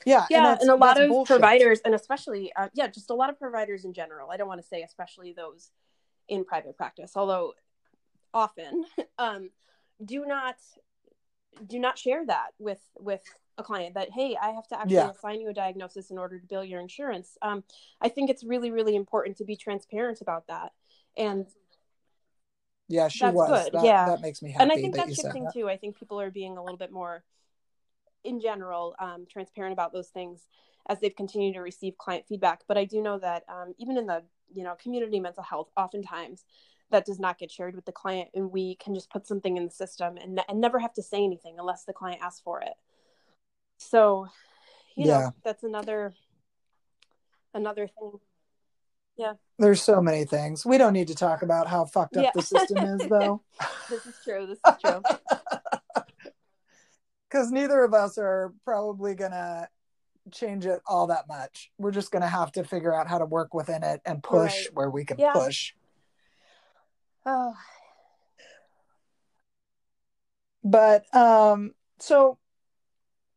[0.06, 1.28] Yeah, yeah that's- and a lot of bullshit.
[1.38, 4.62] providers and especially uh, yeah just a lot of providers in general i don't want
[4.62, 5.72] to say especially those
[6.28, 7.54] in private practice although
[8.34, 8.86] often
[9.18, 9.50] um,
[10.04, 10.56] do not
[11.68, 13.22] do not share that with with
[13.58, 15.12] a client that hey i have to actually Yeah.
[15.12, 17.64] assign you a diagnosis in order to bill your insurance um,
[18.02, 20.72] i think it's really really important to be transparent about that
[21.16, 21.46] and
[22.90, 23.50] Yeah, she That's was.
[23.64, 24.06] good, That, yeah.
[24.08, 25.54] that makes me happy and i think that that's shifting that.
[25.54, 27.24] too i think people are being a little bit more
[28.24, 30.48] in general um, transparent about those things
[30.90, 34.06] as they've continued to receive client feedback but i do know that um, even in
[34.06, 36.46] the you know community mental health oftentimes
[36.92, 39.66] that does not get shared with the client and we can just put something in
[39.66, 42.74] the system and, and never have to say anything unless the client asks for it
[43.78, 44.28] so
[44.96, 45.20] you Yeah.
[45.20, 46.14] know that's another
[47.54, 48.20] another thing
[49.16, 49.34] Yeah.
[49.60, 50.66] There's so many things.
[50.66, 52.32] We don't need to talk about how fucked up Yeah.
[52.34, 53.44] the system is, though,
[53.90, 55.04] this is true this is true
[57.34, 59.68] because neither of us are probably gonna
[60.32, 61.72] change it all that much.
[61.80, 64.74] We're just gonna have to figure out how to work within it and push Right.
[64.76, 65.34] where we can Yeah.
[65.34, 65.74] push.
[67.26, 67.56] oh
[70.66, 72.38] but um so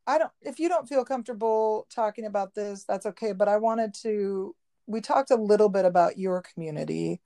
[0.08, 3.94] i don't if you don't feel comfortable talking about this that's okay but i wanted
[3.94, 4.54] to
[4.86, 7.20] we talked a little bit about your community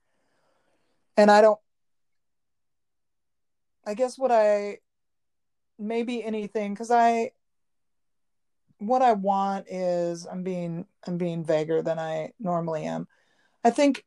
[1.17, 1.59] and i don't
[3.85, 4.77] i guess what i
[5.81, 7.31] maybe anything because i
[8.77, 13.07] what i want is i'm being i'm being vaguer than i normally am
[13.63, 14.05] i think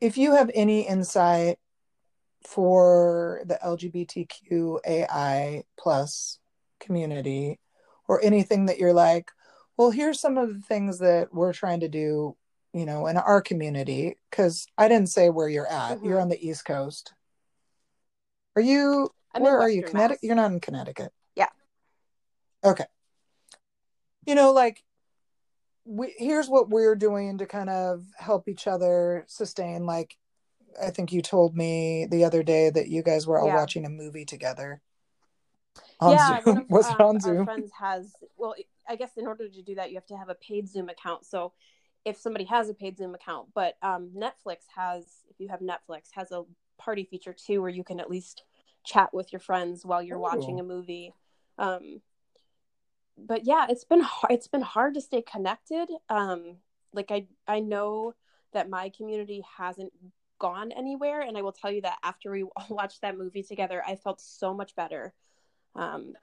[0.00, 1.58] if you have any insight
[2.42, 6.38] for the LGBTQAI plus
[6.78, 7.58] community
[8.08, 9.30] or anything that you're like,
[9.76, 12.36] well, here's some of the things that we're trying to do,
[12.72, 14.16] you know, in our community.
[14.32, 15.98] Cause I didn't say where you're at.
[15.98, 16.04] Mhm.
[16.04, 17.12] You're on the East Coast.
[18.56, 19.82] Are you, I'm where are you?
[19.82, 20.20] Connecticut?
[20.22, 21.12] You're not in Connecticut.
[21.36, 21.48] Yeah.
[22.64, 22.86] Okay.
[24.26, 24.84] You know, like,
[25.84, 30.16] we, here's what we're doing to kind of help each other sustain like
[30.80, 33.56] I think you told me the other day that you guys were all Yeah.
[33.56, 34.80] watching a movie together.
[36.00, 36.58] On yeah, Zoom.
[36.58, 37.44] of Was it um, on Zoom?
[37.44, 38.14] friends has.
[38.36, 38.54] Well,
[38.88, 41.26] I guess in order to do that, you have to have a paid Zoom account.
[41.26, 41.52] So,
[42.04, 46.08] if somebody has a paid Zoom account, but um, Netflix has, if you have Netflix,
[46.12, 46.44] has a
[46.78, 48.44] party feature too, where you can at least
[48.84, 51.12] chat with your friends while you're watching a movie.
[51.58, 52.00] Um,
[53.18, 54.32] but yeah, it's been hard.
[54.32, 55.88] It's been hard to stay connected.
[56.08, 56.56] Um,
[56.92, 58.14] like I, I know
[58.52, 59.92] that my community hasn't
[60.38, 63.96] gone anywhere, and I will tell you that after we watched that movie together, I
[63.96, 65.12] felt so much better.
[65.76, 66.14] Um,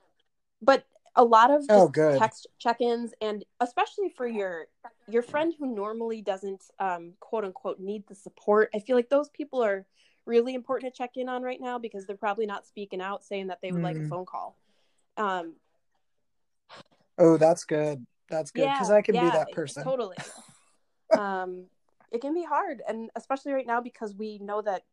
[0.62, 0.86] but
[1.16, 2.20] a lot of Oh, good.
[2.20, 4.68] text check-ins, and especially for your
[5.10, 9.30] your friend who normally doesn't um, quote unquote need the support, I feel like those
[9.30, 9.86] people are
[10.28, 13.48] really important to check in on right now because they're probably not speaking out saying
[13.48, 14.10] that they would like a Mm.
[14.10, 14.56] phone call.
[15.16, 15.56] Um,
[17.18, 18.06] Oh, that's good.
[18.30, 19.84] that's good because I can yeah, be that person.
[19.84, 20.18] Totally.
[21.18, 21.66] um,
[22.12, 24.84] it can be hard, and especially right now because we know that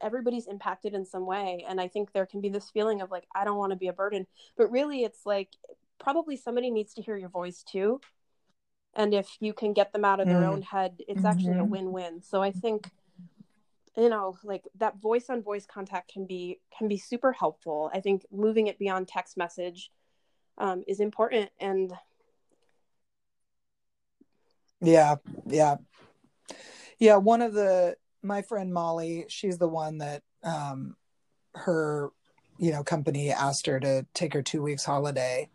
[0.00, 3.26] everybody's impacted in some way, and I think there can be this feeling of like
[3.34, 4.26] I don't want to be a burden,
[4.56, 5.50] but really it's like
[5.98, 8.00] probably somebody needs to hear your voice too,
[8.94, 10.52] and if you can get them out of their Mm.
[10.52, 11.68] own head, it's actually a Mhm.
[11.68, 12.22] win-win.
[12.22, 12.90] So I think
[13.96, 18.00] you know like that voice on voice contact can be can be super helpful i
[18.00, 19.90] think moving it beyond text message
[20.58, 21.92] um, is important and
[24.84, 25.16] Yeah,
[25.46, 25.76] yeah,
[26.98, 27.16] yeah.
[27.16, 30.96] One of the my friend Molly, she's the one that um,
[31.54, 32.10] her
[32.58, 35.48] you know company asked her to take her two weeks holiday.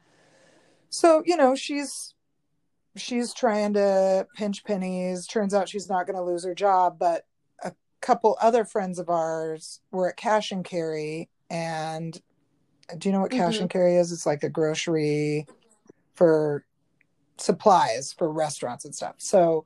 [0.89, 2.15] So you know she's
[2.95, 5.27] she's trying to pinch pennies.
[5.27, 7.25] Turns out she's not going to lose her job, but
[8.01, 12.19] couple other friends of ours were at Cash and Carry, and
[12.97, 13.61] do you know what Cash Mhm.
[13.61, 14.11] and Carry is?
[14.11, 15.47] It's like a grocery
[16.15, 16.65] for
[17.37, 19.15] supplies for restaurants and stuff.
[19.17, 19.65] So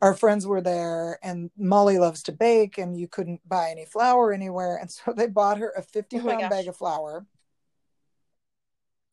[0.00, 4.32] our friends were there and Molly loves to bake and you couldn't buy any flour
[4.32, 4.76] anywhere.
[4.76, 6.50] And so they bought her a 50 Oh pound gosh.
[6.50, 7.26] bag of flour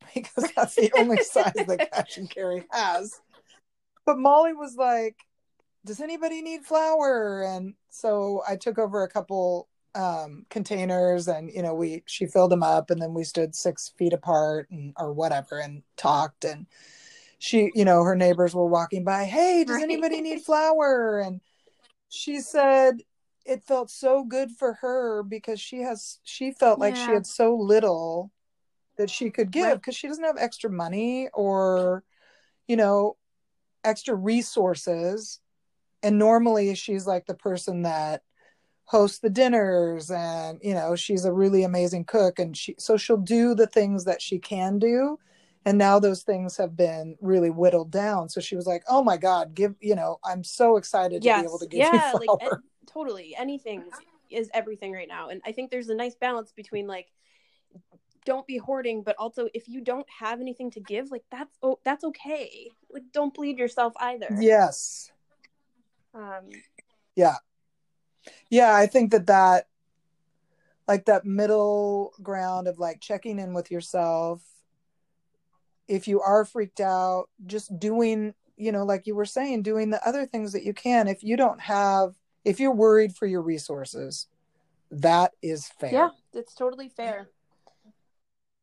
[0.14, 3.20] because that's the only size that cash and carry has.
[4.06, 5.18] But Molly was like,
[5.86, 7.44] does anybody need flour?
[7.44, 12.52] And so I took over a couple um containers and you know we she filled
[12.52, 16.66] them up and then we stood six feet apart and or whatever and talked and
[17.40, 21.40] she you know her neighbors were walking by hey does anybody need flour and
[22.10, 23.04] she said
[23.46, 27.56] it felt so good for her because she has she felt like she had so
[27.56, 28.34] little
[28.98, 29.76] that she could give Right.
[29.76, 32.04] because she doesn't have extra money or
[32.68, 33.16] you know
[33.86, 35.40] extra resources
[36.06, 38.22] and normally she's like the person that
[38.86, 43.18] hosts the dinners and you know she's a really amazing cook and she so she'll
[43.18, 45.18] do the things that she can do.
[45.68, 48.30] And now those things have been really whittled down.
[48.30, 51.44] So she was like oh my god give you know i'm so excited to be
[51.44, 52.62] able to give yeah you like flour.
[52.62, 53.36] eh, totally.
[53.36, 53.84] Anything
[54.30, 55.30] is everything right now.
[55.30, 57.08] And i think there's a nice balance between like
[58.26, 61.80] don't be hoarding but also if you don't have anything to give like that's oh
[61.84, 62.70] that's okay.
[62.92, 64.30] Like don't bleed yourself either.
[64.40, 65.12] Yes
[66.16, 66.50] um
[67.16, 67.36] yeah.
[68.50, 69.68] Yeah i think that that
[70.88, 74.42] like that middle ground of like checking in with yourself
[75.88, 80.08] if you are freaked out just doing you know like you were saying doing the
[80.08, 81.08] other things that you can.
[81.08, 84.28] If you don't have if you're worried for your resources
[84.92, 85.92] that is fair.
[85.92, 87.30] Yeah it's totally fair.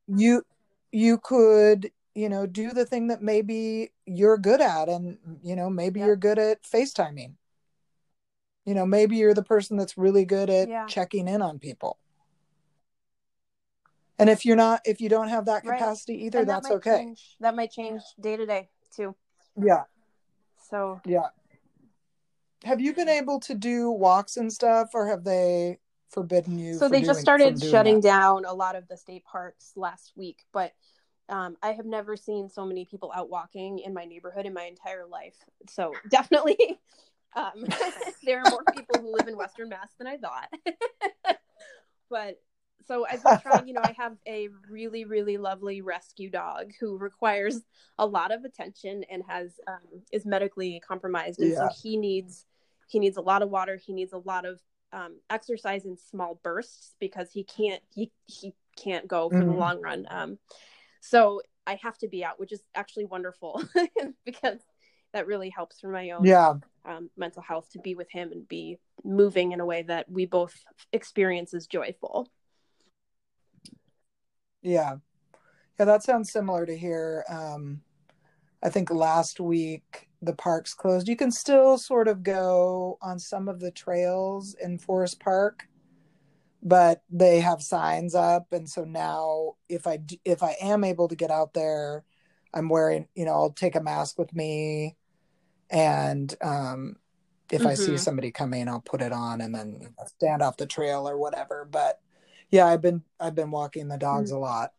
[0.09, 0.42] You
[0.90, 5.70] you could you know do the thing that maybe you're good at and you know
[5.70, 6.07] maybe Yeah.
[6.07, 7.34] you're good at facetiming
[8.65, 10.87] you know maybe you're the person that's really good at Yeah.
[10.87, 11.99] checking in on people.
[14.19, 15.79] And if you're not if you don't have that Right.
[15.79, 16.97] capacity either and that that's might okay.
[16.99, 19.15] change, that might change day to day too.
[19.61, 19.85] Yeah.
[20.71, 21.01] So.
[21.05, 21.29] Yeah.
[22.65, 26.89] Have you been able to do walks and stuff or have they forbidden you so
[26.89, 28.03] they doing- just started shutting that?
[28.03, 30.75] down a lot of the state parks last week but
[31.31, 34.65] um, i have never seen so many people out walking in my neighborhood in my
[34.65, 35.37] entire life.
[35.71, 36.79] So definitely
[37.35, 37.64] um,
[38.24, 40.49] there are more people who live in western mass than i thought.
[42.11, 42.43] But
[42.87, 46.99] so i've been trying you know i have a really really lovely rescue dog who
[46.99, 47.61] requires
[47.99, 51.41] a lot of attention and has um, is medically compromised.
[51.41, 51.68] And Yeah.
[51.68, 52.45] so he needs
[52.89, 53.76] he needs a lot of water.
[53.76, 54.61] He needs a lot of
[54.93, 59.59] um, exercise in small bursts because he can't he he can't go for the Mhm.
[59.59, 60.07] long run.
[60.11, 60.39] Um,
[61.01, 63.62] so i have to be out which is actually wonderful
[64.24, 64.59] because
[65.12, 66.55] that really helps for my own yeah
[66.85, 70.26] um, mental health to be with him and be moving in a way that we
[70.26, 70.55] both
[70.93, 72.28] experience as joyful
[74.62, 74.97] Yeah.
[75.78, 77.24] Yeah, that sounds similar to here.
[77.28, 77.83] Um,
[78.62, 81.09] I think last week the parks closed.
[81.09, 85.68] You can still sort of go on some of the trails in Forest Park,
[86.62, 91.16] but they have signs up and so now if I, if I am able to
[91.16, 92.05] get out there,
[92.55, 94.97] I'm wearing, you know, I'll take a mask with me
[95.73, 96.97] and um
[97.51, 97.99] if I see Mhm.
[98.01, 101.18] somebody coming, I'll put it on and then you know, stand off the trail or
[101.18, 101.66] whatever.
[101.70, 102.01] But
[102.51, 104.73] yeah, I've been I've been walking the dogs a lot.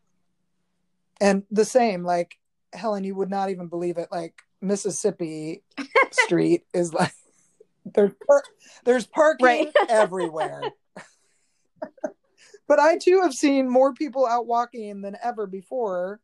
[1.22, 2.38] And the same, like
[2.74, 4.08] Helen, you would not even believe it.
[4.12, 5.64] Like Mississippi
[6.12, 7.14] Street is like
[7.86, 8.44] there's par-
[8.86, 9.74] there's parking Right.
[9.90, 10.74] everywhere.
[12.68, 16.22] but I too have seen more people out walking than ever before.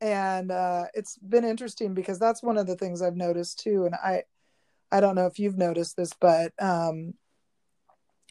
[0.00, 3.86] And uh, it's been interesting because that's one of the things I've noticed too.
[3.86, 4.24] And I,
[4.92, 7.14] I don't know if you've noticed this, but um,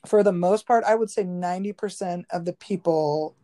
[0.05, 3.35] for the most part, I would say 90% of the people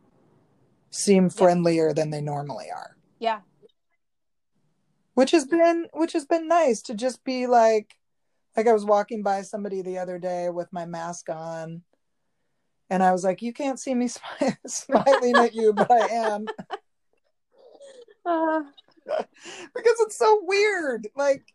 [0.91, 3.41] seem friendlier than they normally are, yeah
[5.13, 7.95] which has been which has been nice to just be like
[8.55, 11.83] like I was walking by somebody the other day with my mask on
[12.89, 14.07] and I was like, you can't see me
[14.67, 16.47] smiling at you, but I am.
[18.29, 18.63] Uh,
[19.75, 21.07] because it's so weird.
[21.15, 21.53] Like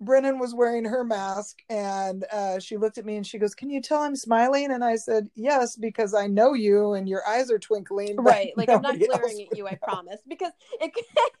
[0.00, 3.70] Brennan was wearing her mask and uh, she looked at me and she goes, Can
[3.70, 4.72] you tell I'm smiling?
[4.72, 8.16] And I said, Yes, because I know you and your eyes are twinkling.
[8.20, 8.52] right.
[8.56, 10.20] Like I'm not glaring at you, I promise.
[10.28, 10.92] Because it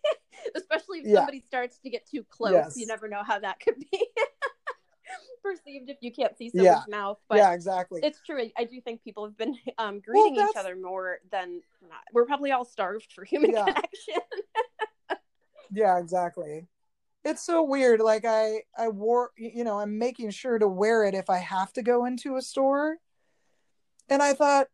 [0.56, 1.16] especially if Yeah.
[1.16, 2.76] somebody starts to get too close, Yes.
[2.76, 4.08] you never know how that could be
[5.50, 6.62] perceived if you can't see Yeah.
[6.74, 7.18] someone's mouth.
[7.28, 8.00] But yeah, exactly.
[8.02, 8.50] it's true.
[8.56, 12.00] I- do think people have been um, greeting each other more than not.
[12.12, 13.64] We're probably all starved for human Yeah.
[13.64, 14.14] connection.
[15.72, 16.68] Yeah, exactly.
[17.24, 18.00] It's so weird.
[18.00, 21.72] Like I I wore you know, I'm making sure to wear it if I have
[21.72, 22.98] to go into a store.
[24.08, 24.68] And I thought,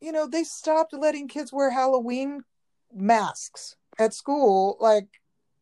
[0.00, 2.42] you know, they stopped letting kids wear Halloween
[2.94, 5.08] masks at school like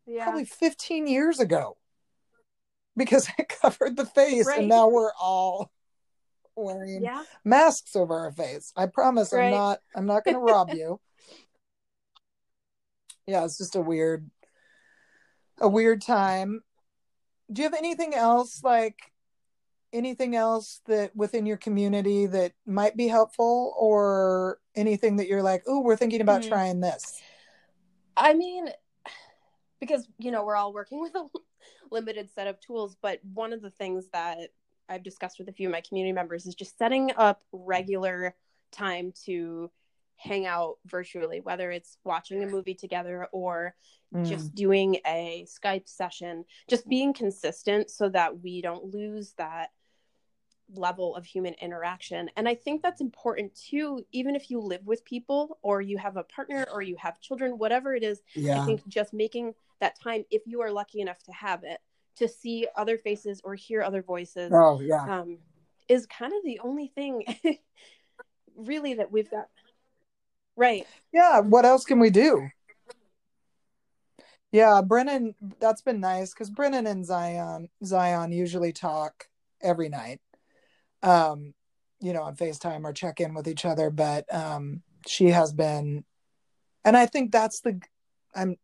[0.05, 0.23] Yeah.
[0.25, 1.77] probably 15 years ago.
[2.97, 4.59] Because it covered the face Right.
[4.59, 5.71] and now we're all
[6.55, 7.23] wearing Yeah.
[7.43, 8.71] masks over our face.
[8.75, 9.45] I promise Right.
[9.45, 10.99] I'm not I'm not going to rob you.
[13.27, 14.29] Yeah, it's just a weird
[15.59, 16.61] a weird time.
[17.51, 18.99] Do you have anything else like
[19.91, 25.63] anything else that within your community that might be helpful or anything that you're like,
[25.65, 26.49] "Oh, we're thinking about Hmm.
[26.49, 27.19] trying this."
[28.15, 28.69] I mean,
[29.79, 31.25] because you know we're all working with a
[31.95, 34.49] limited set of tools, but one of the things that
[34.89, 38.35] I've discussed with a few of my community members is just setting up regular
[38.71, 39.71] time to
[40.17, 43.75] hang out virtually, whether it's watching a movie together or
[44.13, 44.25] Mm.
[44.25, 49.71] just doing a Skype session, just being consistent so that we don't lose that
[50.73, 52.29] level of human interaction.
[52.35, 56.17] And I think that's important too, even if you live with people or you have
[56.17, 58.61] a partner or you have children, whatever it is, yeah.
[58.61, 61.79] I think just making that time, if you are lucky enough to have it,
[62.17, 65.21] to see other faces or hear other voices, oh, yeah.
[65.21, 65.37] um,
[65.87, 67.23] is kind of the only thing
[68.55, 69.47] really that we've got.
[70.55, 70.87] Right.
[71.11, 72.47] Yeah, what else can we do?
[74.51, 79.27] Yeah, Brennan, that's been nice because Brennan and Zion, Zion usually talk
[79.61, 80.21] every night,
[81.05, 81.53] um,
[82.01, 83.89] you know, on FaceTime or check in with each other.
[83.89, 86.03] But um, she has been,
[86.83, 87.79] and I think that's the,
[88.35, 88.57] I'm,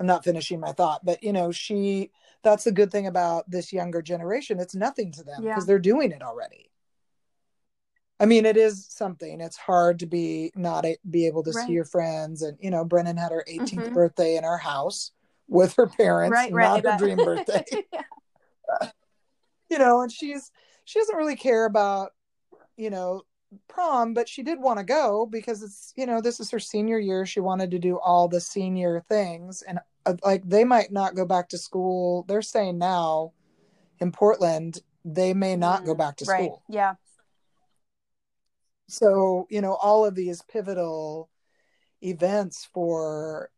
[0.00, 2.10] I'm not finishing my thought, but you know, she,
[2.42, 4.58] that's the good thing about this younger generation.
[4.58, 5.66] It's nothing to them because Yeah.
[5.66, 6.70] they're doing it already.
[8.20, 9.40] I mean, it is something.
[9.40, 11.66] It's hard to be not a, be able to Right.
[11.66, 13.94] see your friends, and you know, Brennan had her 18th Mhm.
[13.94, 15.10] birthday in our house
[15.48, 16.52] with her parents, right.
[16.52, 16.62] Right.
[16.62, 16.98] Not her bet.
[16.98, 17.64] dream birthday.
[19.70, 20.50] you know, and she's
[20.84, 22.12] she doesn't really care about
[22.76, 23.22] you know
[23.68, 26.98] prom, but she did want to go because it's you know this is her senior
[26.98, 27.24] year.
[27.26, 31.24] She wanted to do all the senior things, and uh, like they might not go
[31.24, 32.24] back to school.
[32.28, 33.32] They're saying now
[34.00, 36.38] in Portland they may not go Mm, back to right.
[36.38, 36.62] school.
[36.68, 36.94] Yeah.
[38.88, 41.30] so you know all of these pivotal
[42.02, 43.50] events for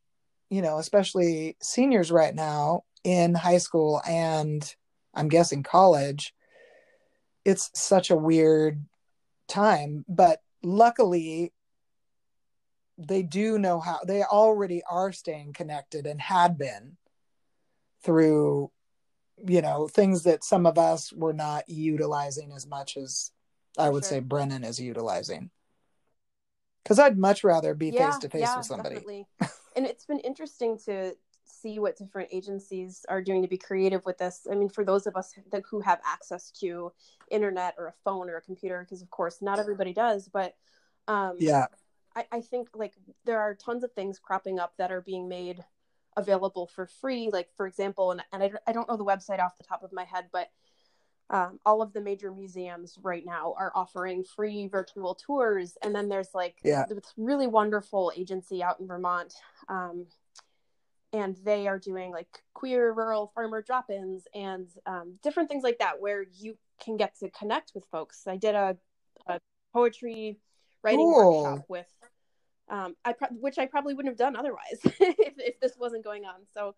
[0.50, 4.76] you know especially seniors right now in high school and
[5.14, 6.32] i'm guessing college
[7.46, 8.84] it's such a weird
[9.48, 11.52] time but luckily
[12.98, 16.96] they do know how they already are staying connected and had been
[18.02, 18.70] through
[19.46, 23.30] you know things that some of us were not utilizing as much as
[23.78, 24.10] I would Sure.
[24.10, 25.50] say Brennan is utilizing.
[26.82, 29.26] Because I'd much rather be face to face with somebody.
[29.76, 31.14] And it's been interesting to
[31.66, 34.46] see what different agencies are doing to be creative with this.
[34.50, 36.92] I mean, for those of us that, who have access to
[37.30, 40.54] internet or a phone or a computer, because of course not everybody does, but
[41.08, 41.66] um, Yeah,
[42.14, 42.94] I, I think like
[43.24, 45.64] there are tons of things cropping up that are being made
[46.16, 47.30] available for free.
[47.32, 49.92] Like for example, and, and I, I don't know the website off the top of
[49.92, 50.50] my head, but
[51.28, 55.76] um, all of the major museums right now are offering free virtual tours.
[55.82, 56.84] And then there's like Yeah.
[56.88, 59.34] this really wonderful agency out in Vermont.
[59.68, 60.06] Um,
[61.12, 66.00] and they are doing like queer rural farmer drop-ins and um, different things like that
[66.00, 68.76] where you can get to connect with folks i did a,
[69.28, 69.40] a
[69.72, 70.38] poetry
[70.82, 71.42] writing Cool.
[71.42, 71.86] workshop with
[72.68, 76.24] um, I pro- which I probably wouldn't have done otherwise if, if this wasn't going
[76.24, 76.40] on.
[76.52, 76.74] So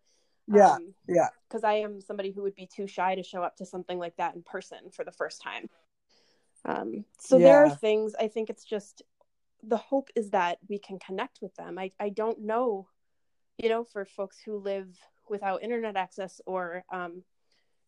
[0.46, 1.28] yeah, um, yeah.
[1.48, 4.16] because I am somebody who would be too shy to show up to something like
[4.16, 5.68] that in person for the first time.
[6.64, 9.02] Um, so there are things I think it's just
[9.62, 11.78] the hope is that we can connect with them.
[11.78, 12.88] I, I don't know,
[13.58, 14.88] you know, for folks who live
[15.28, 17.22] without internet access or um,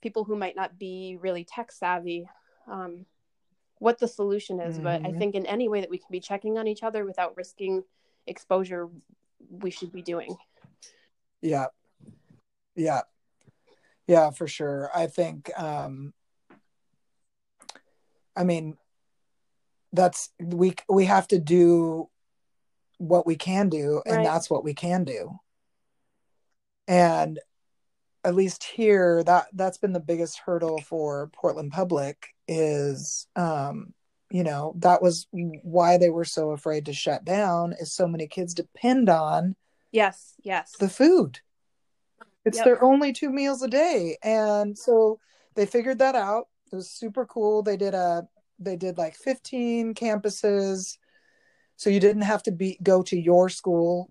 [0.02, 2.28] people who might not be really tech savvy,
[2.66, 3.06] um,
[3.78, 4.78] what the solution is.
[4.78, 5.18] But I Mhm.
[5.18, 7.84] think in any way that we can be checking on each other without risking
[8.26, 8.90] exposure,
[9.48, 10.36] we should be doing.
[11.40, 11.68] Yeah.
[12.74, 13.02] Yeah.
[14.06, 14.90] Yeah, for sure.
[14.94, 16.12] I think um
[18.36, 18.76] I mean
[19.92, 22.10] that's we we have to do
[22.98, 24.24] what we can do and Right.
[24.24, 25.40] that's what we can do.
[26.90, 27.38] And
[28.24, 33.94] at least here that that's been the biggest hurdle for Portland Public is um
[34.30, 38.26] you know that was why they were so afraid to shut down is so many
[38.26, 39.54] kids depend on
[39.92, 40.72] Yes, yes.
[40.78, 41.40] the food.
[42.44, 42.64] It's Yep.
[42.64, 44.18] their only two meals a day.
[44.22, 45.18] And so
[45.54, 46.48] they figured that out.
[46.72, 47.62] It was super cool.
[47.62, 48.28] They did a
[48.58, 50.98] they did like 15 campuses.
[51.76, 54.10] So you didn't have to be go to your school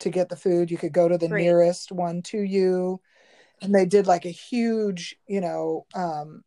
[0.00, 0.70] to get the food.
[0.70, 1.44] You could go to the Great.
[1.44, 3.00] nearest one to you.
[3.60, 6.44] And they did like a huge, you know, um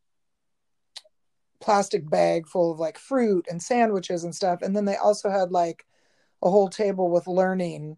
[1.60, 4.62] plastic bag full of like fruit and sandwiches and stuff.
[4.62, 5.86] And then they also had like
[6.42, 7.98] a whole table with learning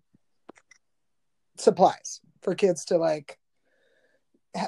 [1.57, 3.39] supplies for kids to like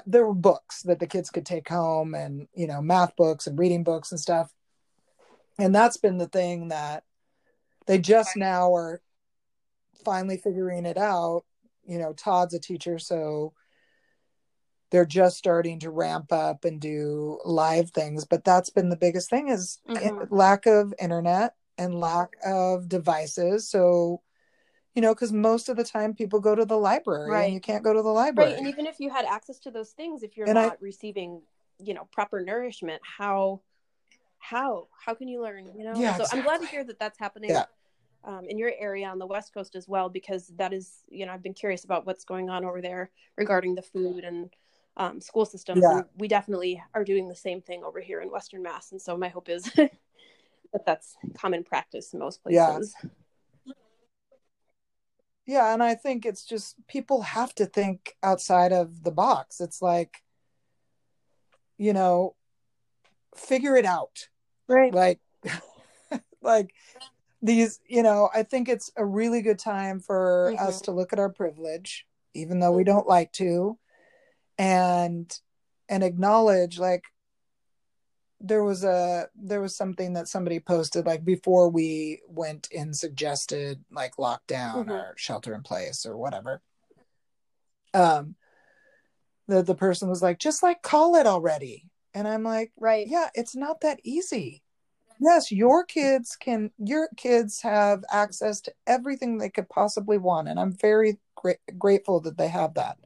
[0.05, 3.59] there were books that the kids could take home and you know math books and
[3.59, 4.51] reading books and stuff
[5.59, 7.03] and that's been the thing that
[7.87, 9.01] they just now are
[10.05, 11.43] finally figuring it out
[11.85, 13.53] you know todd's a teacher so
[14.91, 19.29] they're just starting to ramp up and do live things but that's been the biggest
[19.29, 20.27] thing is Mhm.
[20.31, 24.21] lack of internet and lack of devices so
[24.93, 27.45] you know because most of the time people go to the library Right.
[27.45, 29.71] and you can't go to the library Right, and even if you had access to
[29.71, 31.41] those things, if you're And I- not receiving,
[31.79, 33.61] you know, proper nourishment, how,
[34.37, 35.71] how, how can you learn?
[35.77, 37.49] You know, Yeah, so I'm glad to hear that that's happening.
[37.49, 37.65] Yeah.
[38.27, 41.31] Um, in your area on the west coast as well because that is you know
[41.31, 44.49] i've been curious about what's going on over there regarding the food and
[44.97, 45.97] um, school systems Yeah.
[45.97, 49.15] and we definitely are doing the same thing over here in western mass and so
[49.15, 52.57] my hope is that that's common practice in most places.
[52.57, 52.71] Yeah.
[52.71, 52.95] places
[55.45, 59.61] Yeah, and I think it's just people have to think outside of the box.
[59.61, 60.23] It's like,
[61.77, 62.35] you know,
[63.35, 64.27] figure it out.
[64.67, 65.19] right Like,
[66.41, 66.73] like
[67.45, 70.59] these, you know, I think it's a really good time for Mhm.
[70.59, 73.77] us to look at our privilege, even though we don't like to,
[74.57, 75.39] and
[75.87, 77.03] and acknowledge like
[78.39, 83.83] there was a there was something that somebody posted like before we went and suggested
[83.91, 84.89] like lockdown Mhm.
[84.91, 86.61] or shelter in place or whatever.
[87.93, 88.35] Um
[89.47, 91.89] the the person was like just like call it already.
[92.13, 93.07] And i'm like right.
[93.07, 94.63] Yeah it's not that easy
[95.19, 100.59] yes your kids can your kids have access to everything they could possibly want and
[100.59, 102.97] i'm very gra- grateful that they have that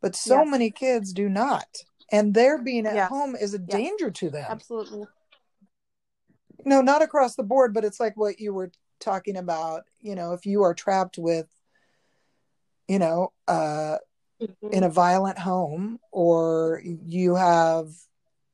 [0.00, 0.48] but so Yes.
[0.50, 1.68] many kids do not
[2.10, 3.08] and their being at Yes.
[3.08, 3.68] home is a Yes.
[3.68, 5.06] danger to them absolutely
[6.64, 8.70] no not across the board but it's like what you were
[9.00, 11.46] talking about you know if you are trapped with
[12.88, 13.96] you know uh
[14.40, 14.72] Mhm.
[14.72, 17.88] in a violent home or you have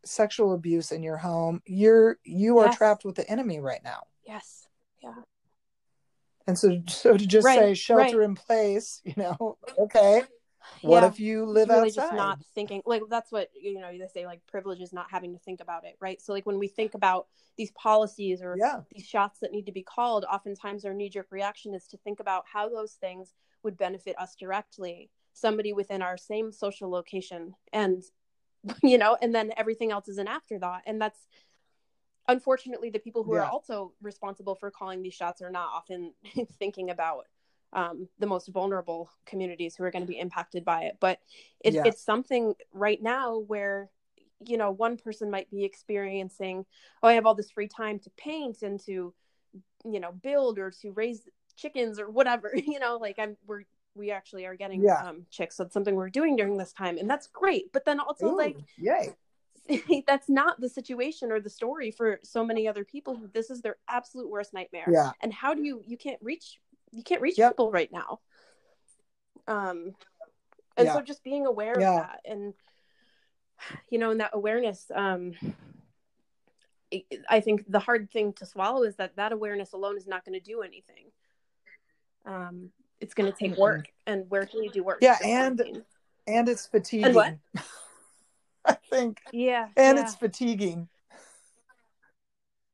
[0.04, 2.76] sexual abuse in your home you're you are Yes.
[2.76, 4.04] trapped with the enemy right now.
[4.26, 4.66] Yes.
[5.02, 5.14] Yeah.
[6.46, 8.24] And so so to just Right, say shelter right.
[8.24, 10.22] in place you know okay.
[10.82, 11.08] What Yeah.
[11.08, 14.26] if you live really outside just not thinking like that's what you know they say
[14.26, 16.20] like privilege is not having to think about it right?
[16.20, 17.26] So like when we think about
[17.56, 18.80] these policies or yeah.
[18.94, 22.44] these shots that need to be called oftentimes our knee-jerk reaction is to think about
[22.52, 23.32] how those things
[23.62, 28.02] would benefit us directly somebody within our same social location and
[28.82, 31.26] you know and then everything else is an afterthought and that's
[32.28, 33.40] unfortunately the people who Yeah.
[33.40, 36.14] are also responsible for calling these shots are not often
[36.58, 37.26] thinking about
[37.72, 41.18] um, the most vulnerable communities who are going to be impacted by it but
[41.60, 41.82] it, Yeah.
[41.86, 43.90] it's something right now where
[44.46, 46.64] you know one person might be experiencing
[47.02, 49.12] oh i have all this free time to paint and to
[49.84, 54.10] you know build or to raise chickens or whatever you know like i'm we're we
[54.10, 55.06] actually are getting Yeah.
[55.06, 55.56] um chicks.
[55.56, 58.36] So it's something we're doing during this time and that's great but then also Ooh,
[58.36, 59.14] like yay.
[60.06, 63.62] that's not the situation or the story for so many other people who this is
[63.62, 64.88] their absolute worst nightmare.
[64.90, 65.12] Yeah.
[65.22, 67.52] And how do you you can't reach you can't reach Yep.
[67.52, 68.20] people right now.
[69.46, 69.94] Um
[70.76, 71.90] and so just being aware Yeah.
[71.94, 72.54] of that and
[73.90, 75.32] you know and that awareness um
[76.92, 80.24] I- i think the hard thing to swallow is that that awareness alone is not
[80.24, 81.06] going to do anything.
[82.26, 82.70] Um
[83.00, 83.58] it's going to take Mhm.
[83.58, 85.84] work and where can you do work Yeah, and- quarantine?
[86.26, 87.36] and it's fatiguing what?
[88.64, 90.04] i think yeah and yeah.
[90.04, 90.88] it's fatiguing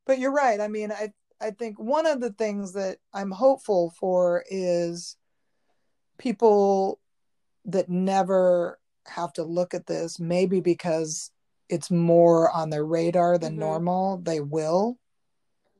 [0.06, 3.90] but you're right i mean i i think one of the things that i'm hopeful
[3.98, 5.16] for is
[6.18, 7.00] people
[7.64, 11.30] that never have to look at this maybe because
[11.68, 13.58] it's more on their radar than Mhm.
[13.60, 14.96] normal they will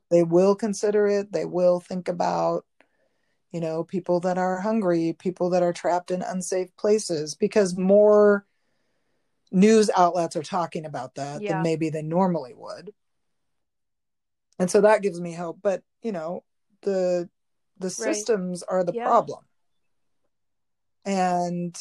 [0.09, 2.65] they will consider it they will think about
[3.51, 8.45] you know, people that are hungry, people that are trapped in unsafe places, because more
[9.51, 11.53] news outlets are talking about that Yeah.
[11.55, 12.93] than maybe they normally would.
[14.59, 15.59] And so that gives me hope.
[15.61, 16.43] But, you know,
[16.81, 17.29] the
[17.77, 18.15] the Right.
[18.15, 19.03] systems are the Yeah.
[19.05, 19.45] problem.
[21.05, 21.75] And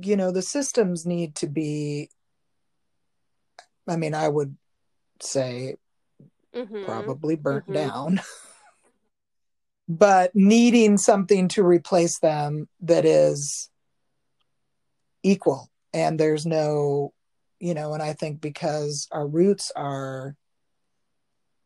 [0.00, 2.10] you know, the systems need to be
[3.86, 4.56] I mean, I would
[5.20, 5.76] say
[6.54, 6.84] Mhm.
[6.84, 7.74] probably burnt Mhm.
[7.74, 8.20] down.
[9.88, 13.68] but needing something to replace them that is
[15.22, 17.12] equal and there's no
[17.60, 20.36] you know and i think because our roots are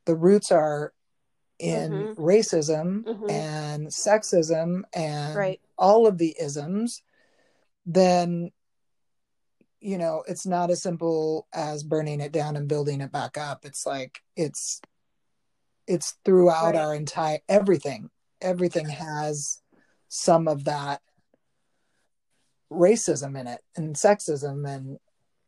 [0.04, 0.92] the roots are
[1.58, 2.16] in Mhm.
[2.16, 3.30] racism Mhm.
[3.30, 5.60] and sexism and Right.
[5.76, 7.02] all of the isms
[7.84, 8.52] then
[9.80, 13.64] you know it's not as simple as burning it down and building it back up
[13.64, 14.80] it's like it's
[15.88, 16.76] it's throughout Right.
[16.76, 18.10] our entire everything
[18.40, 19.60] everything has
[20.08, 21.00] some of that
[22.70, 24.98] racism in it and sexism and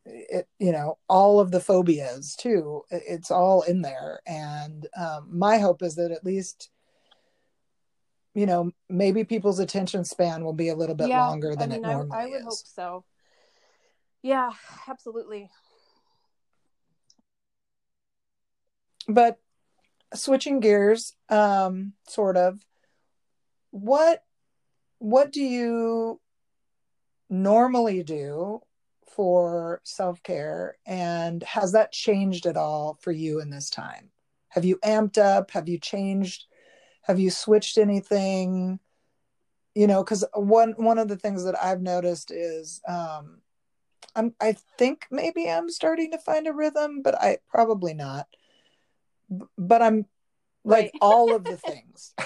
[0.06, 5.58] it you know all of the phobias too it's all in there and um, my
[5.58, 6.70] hope is that at least
[8.34, 11.74] you know maybe people's attention span will be a little bit yeah, longer than I
[11.74, 13.04] mean, it I, normally I would is hope so.
[14.22, 14.50] Yeah,
[14.88, 15.50] absolutely.
[19.08, 19.38] but
[20.14, 22.60] switching gears um sort of
[23.70, 24.24] what
[24.98, 26.20] what do you
[27.28, 28.60] normally do
[29.14, 30.76] for self-care?
[30.86, 34.10] And has that changed at all for you in this time?
[34.48, 35.50] Have you amped up?
[35.52, 36.46] Have you changed?
[37.02, 38.78] Have you switched anything?
[39.74, 43.40] You know because one one of the things that i've noticed is um
[44.16, 48.26] i'm i think maybe i'm starting to find a rhythm but i probably not
[49.58, 50.06] but i'm
[50.64, 50.92] like Right.
[51.00, 52.14] all of the things.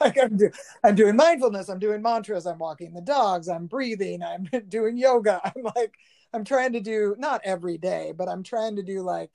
[0.00, 0.50] Like I'm, do,
[0.82, 5.40] I'm doing mindfulness i'm doing mantras i'm walking the dogs i'm breathing i'm doing yoga.
[5.44, 5.94] I'm like
[6.32, 9.30] i'm trying to do not every day but i'm trying to do like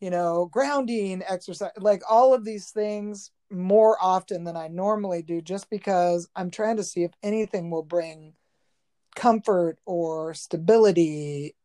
[0.00, 5.42] you know grounding exercise like all of these things more often than i normally do
[5.42, 8.34] just because i'm trying to see if anything will bring
[9.16, 11.56] comfort or stability.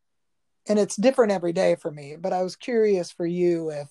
[0.68, 3.88] And it's different every day for me but i was curious for you if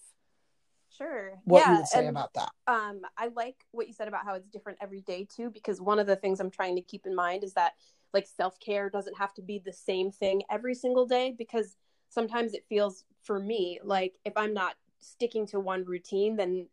[1.03, 1.39] Sure.
[1.45, 4.23] what yeah, you would say and about that um i like what you said about
[4.25, 7.05] how it's different every day too because one of the things i'm trying to keep
[7.05, 7.73] in mind is that
[8.13, 11.75] like self-care doesn't have to be the same thing every single day because
[12.09, 16.67] sometimes it feels for me like if i'm not sticking to one routine then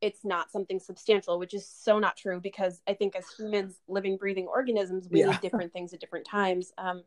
[0.00, 4.16] it's not something substantial which is so not true because i think as humans living
[4.16, 5.26] breathing organisms we Yeah.
[5.26, 7.02] need different things at different times um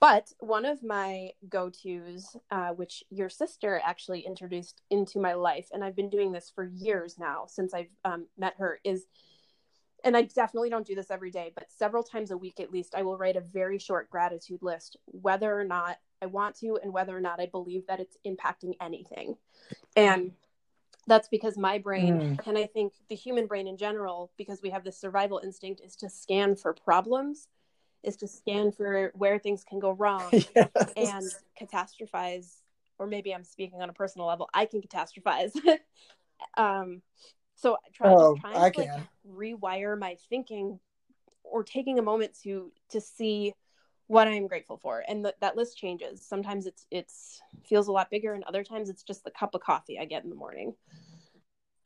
[0.00, 5.68] but one of my go tos, uh, which your sister actually introduced into my life,
[5.72, 9.04] and I've been doing this for years now since I've um, met her, is,
[10.02, 12.94] and I definitely don't do this every day, but several times a week at least,
[12.94, 16.92] I will write a very short gratitude list, whether or not I want to, and
[16.92, 19.36] whether or not I believe that it's impacting anything.
[19.96, 20.32] And
[21.06, 24.84] that's because my brain, and I think the human brain in general, because we have
[24.84, 27.48] this survival instinct, is to scan for problems,
[28.02, 30.66] is to scan for where things can go wrong yes.
[30.96, 31.30] and
[31.60, 32.56] catastrophize
[32.98, 35.52] or maybe i'm speaking on a personal level i can catastrophize.
[36.56, 37.02] Um
[37.54, 38.90] so I try, Oh, just trying I to like
[39.28, 40.80] rewire my thinking
[41.44, 43.52] or taking a moment to to see
[44.06, 45.04] what i'm grateful for.
[45.06, 46.24] And th- that list changes.
[46.26, 49.60] Sometimes it's it's feels a lot bigger and other times it's just the cup of
[49.60, 50.74] coffee i get in the morning.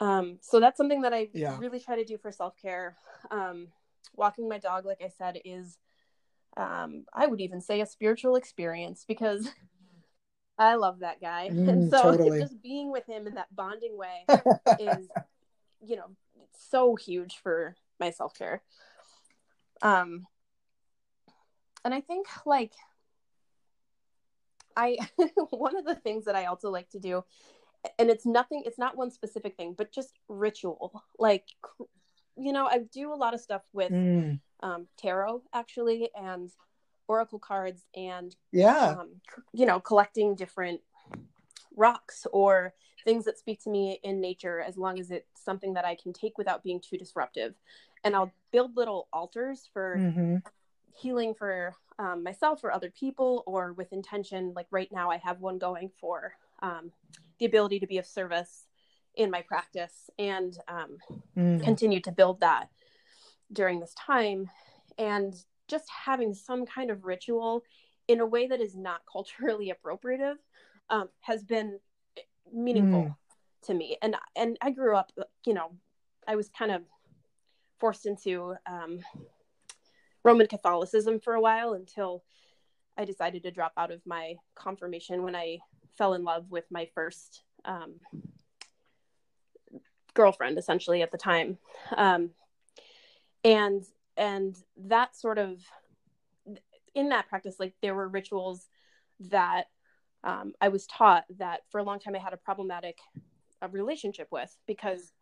[0.01, 1.57] Um so that's something that i Yeah.
[1.59, 2.97] really try to do for self-care.
[3.31, 3.69] Um
[4.15, 5.79] walking my dog like i said is
[6.57, 9.49] um, I would even say a spiritual experience because
[10.59, 11.51] I love that guy.
[11.55, 12.41] Mm, and so totally.
[12.41, 14.27] just being with him in that bonding way
[14.79, 15.09] is,
[15.85, 16.11] you know,
[16.57, 18.63] so huge for my self care.
[19.83, 20.27] Um,
[21.85, 22.73] and I think like
[24.77, 24.97] I,
[25.51, 27.25] one of the things that I also like to do,
[27.99, 31.03] and it's nothing, it's not one specific thing, but just ritual.
[31.19, 31.45] Like,
[32.37, 36.51] you know, I do a lot of stuff with Mm, um, tarot actually and
[37.07, 38.97] oracle cards and yeah.
[38.99, 39.11] um,
[39.53, 40.81] you know collecting different
[41.77, 42.73] rocks or
[43.05, 46.13] things that speak to me in nature as long as it's something that i can
[46.13, 47.55] take without being too disruptive.
[48.05, 50.37] And i'll build little altars for hmm
[50.97, 54.53] healing for um, myself or other people or with intention.
[54.55, 56.91] Like right now i have one going for um,
[57.39, 58.67] the ability to be of service
[59.17, 60.99] in my practice and um,
[61.37, 62.69] Mm, continue to build that
[63.53, 64.51] during this time.
[64.99, 65.35] And
[65.69, 67.65] just having some kind of ritual
[68.07, 70.37] in a way that is not culturally appropriative
[70.91, 71.79] um, has been
[72.53, 73.17] meaningful Mm.
[73.67, 73.97] to me.
[74.03, 75.11] And and i grew up
[75.47, 75.71] you know
[76.29, 76.83] i was kind of
[77.81, 79.01] forced into um,
[80.23, 82.23] Roman Catholicism for a while until
[82.97, 85.59] I decided to drop out of my confirmation when I
[85.99, 87.95] fell in love with my first um,
[90.15, 91.59] girlfriend, essentially at the time,
[91.97, 92.31] um,
[93.43, 93.85] and
[94.17, 95.61] and that sort of
[96.95, 98.69] in that practice, like there were rituals
[99.19, 99.65] that
[100.23, 102.99] um, I was taught that for a long time I had a problematic
[103.61, 105.13] uh, relationship with because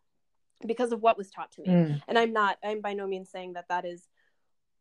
[0.65, 1.67] because of what was taught to me.
[1.67, 2.01] Mm.
[2.07, 4.07] And I'm not I'm by no means saying that that is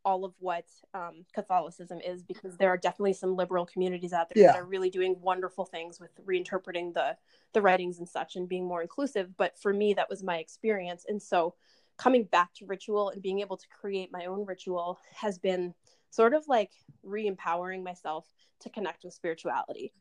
[0.05, 4.45] all of what um, Catholicism is because there are definitely some liberal communities out there
[4.45, 4.53] yeah.
[4.53, 7.17] that are really doing wonderful things with reinterpreting the
[7.53, 9.37] the writings and such and being more inclusive.
[9.37, 11.55] But for me, that was my experience, and so
[11.97, 15.75] coming back to ritual and being able to create my own ritual has been
[16.11, 16.71] sort of like
[17.03, 18.27] re-empowering myself
[18.61, 19.93] to connect with spirituality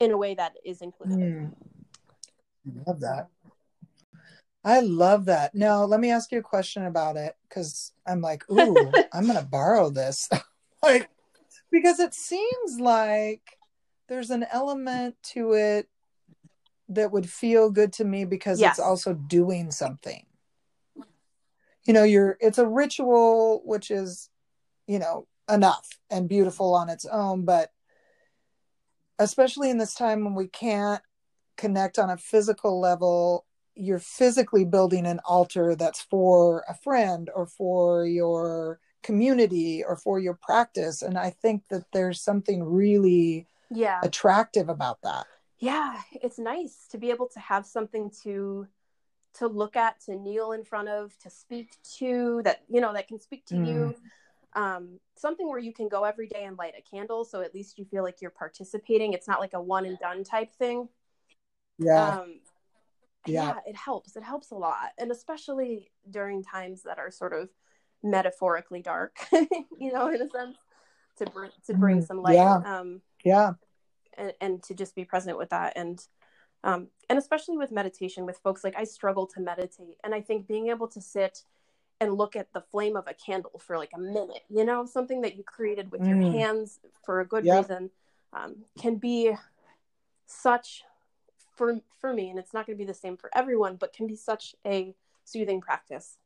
[0.00, 1.18] in a way that is inclusive.
[1.18, 1.52] Mm.
[2.86, 3.28] Love that.
[4.64, 5.54] I love that.
[5.54, 9.38] Now, let me ask you a question about it because I'm like, ooh, I'm going
[9.38, 10.28] to borrow this.
[10.82, 11.08] like,
[11.70, 13.56] because it seems like
[14.08, 15.88] there's an element to it
[16.88, 18.72] that would feel good to me because yes.
[18.72, 20.24] it's also doing something.
[21.84, 24.28] You know, you're it's a ritual which is,
[24.86, 27.70] you know, enough and beautiful on its own, but
[29.18, 31.02] especially in this time when we can't
[31.56, 33.46] connect on a physical level
[33.78, 40.18] you're physically building an altar that's for a friend or for your community or for
[40.18, 41.02] your practice.
[41.02, 44.00] And i think that there's something really yeah.
[44.02, 45.26] attractive about that.
[45.58, 48.66] Yeah it's nice to be able to have something to
[49.34, 53.06] to look at to kneel in front of to speak to that you know that
[53.06, 53.66] can speak to mm.
[53.66, 53.94] you
[54.54, 57.78] um, something where you can go every day and light a candle so at least
[57.78, 59.12] you feel like you're participating.
[59.12, 60.88] It's not like a one and done type thing.
[61.78, 62.18] Yeah.
[62.18, 62.40] Um,
[63.28, 63.44] yeah.
[63.44, 67.48] yeah it helps it helps a lot and especially during times that are sort of
[68.02, 70.56] metaphorically dark you know in a sense
[71.16, 72.56] to bring to bring mm, some light yeah.
[72.64, 73.52] um yeah
[74.16, 76.06] and, and to just be present with that and
[76.64, 80.46] um and especially with meditation with folks like i struggle to meditate and i think
[80.46, 81.42] being able to sit
[82.00, 85.22] and look at the flame of a candle for like a minute you know something
[85.22, 86.08] that you created with mm.
[86.08, 87.62] your hands for a good yep.
[87.62, 87.90] reason
[88.32, 89.34] um, can be
[90.26, 90.82] such
[91.58, 94.06] for for me and it's not going to be the same for everyone but can
[94.06, 94.94] be such a
[95.24, 96.16] soothing practice.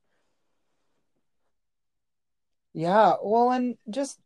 [2.75, 4.21] Yeah well and just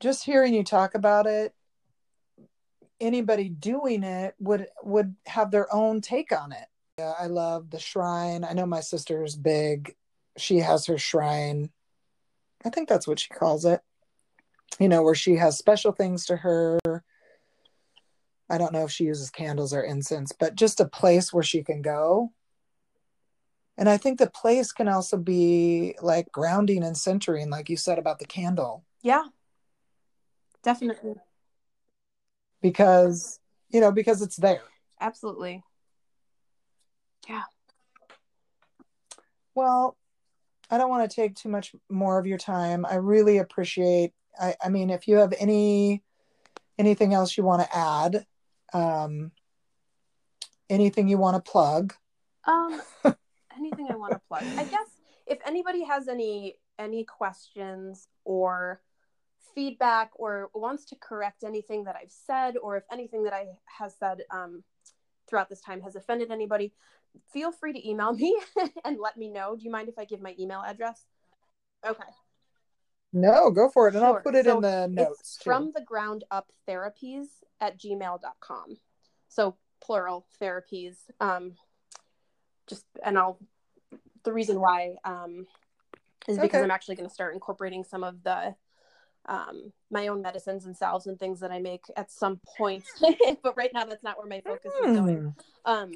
[0.00, 1.54] just hearing you talk about it
[3.00, 6.66] anybody doing it would would have their own take on it.
[6.98, 8.44] Yeah i love the shrine.
[8.44, 9.94] I know my sister's big.
[10.36, 11.70] She has her shrine.
[12.64, 13.80] I think that's what she calls it.
[14.80, 16.78] You know where she has special things to her
[18.50, 21.62] I don't know if she uses candles or incense, but just a place where she
[21.62, 22.32] can go.
[23.76, 27.98] And I think the place can also be like grounding and centering, like you said
[27.98, 28.84] about the candle.
[29.02, 29.24] Yeah,
[30.62, 31.14] definitely.
[32.60, 33.38] Because,
[33.70, 34.62] you know, because it's there.
[35.00, 35.62] Absolutely.
[37.28, 37.44] Yeah.
[39.54, 39.96] Well,
[40.70, 42.84] I don't want to take too much more of your time.
[42.84, 46.02] I really appreciate I, I mean if you have any
[46.78, 48.26] anything else you want to add,
[48.72, 49.32] um,
[50.68, 51.94] anything you want to plug?
[52.44, 52.80] Um,
[53.56, 54.44] anything I want to plug?
[54.58, 54.88] I guess
[55.26, 58.80] if anybody has any any questions or
[59.54, 63.94] feedback or wants to correct anything that I've said, or if anything that I has
[63.98, 64.62] said um,
[65.28, 66.72] throughout this time has offended anybody,
[67.32, 68.38] feel free to email me
[68.84, 69.56] and let me know.
[69.56, 71.04] Do you mind if I give my email address?
[71.86, 72.04] Okay.
[73.12, 73.94] No, go for it.
[73.94, 74.16] And sure.
[74.16, 75.38] I'll put it so in the notes.
[75.42, 77.26] from the ground up therapies
[77.60, 78.76] at gmail.com.
[79.28, 80.96] So plural therapies.
[81.20, 81.54] Um,
[82.66, 83.38] just, and I'll,
[84.24, 85.46] the reason why um,
[86.28, 86.62] is because okay.
[86.62, 88.54] I'm actually going to start incorporating some of the,
[89.26, 92.84] um, my own medicines and salves and things that I make at some point.
[93.42, 94.88] but right now, that's not where my focus mm.
[94.88, 95.34] is going.
[95.64, 95.70] Hmm.
[95.70, 95.92] Um,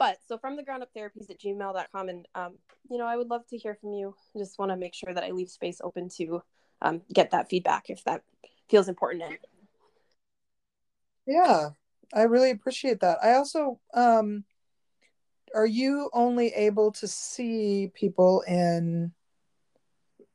[0.00, 2.54] but so from the ground up therapies at gmail.com and um,
[2.90, 4.16] you know i would love to hear from you.
[4.34, 6.42] I just want to make sure that i leave space open to
[6.82, 8.22] um, get that feedback if that
[8.68, 9.22] feels important
[11.26, 11.68] yeah
[12.14, 13.18] i really appreciate that.
[13.22, 14.44] I also um,
[15.54, 19.12] are you only able to see people in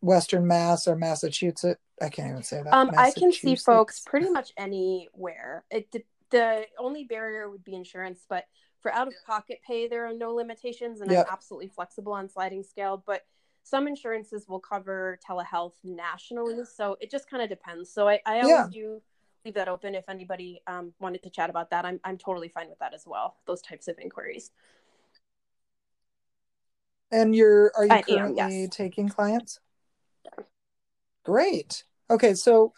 [0.02, 1.82] western mass or massachusetts?
[2.02, 2.74] I can't even say that.
[2.74, 5.66] Um, i can see folks pretty much anywhere.
[5.72, 5.92] It
[6.30, 8.46] the only barrier would be insurance but
[8.86, 11.26] for out of pocket pay, there are no limitations, and yep.
[11.26, 13.02] I'm absolutely flexible on sliding scale.
[13.04, 13.26] But
[13.64, 17.90] some insurances will cover telehealth nationally, so it just kind of depends.
[17.90, 18.68] So I, I always yeah.
[18.72, 19.02] do
[19.44, 21.84] leave that open if anybody um, wanted to chat about that.
[21.84, 23.38] I'm I'm totally fine with that as well.
[23.48, 24.52] Those types of inquiries.
[27.12, 28.04] And you're are you I am,
[28.36, 28.70] currently yes.
[28.70, 29.60] taking clients?
[31.24, 31.86] Great.
[32.12, 32.74] Okay, so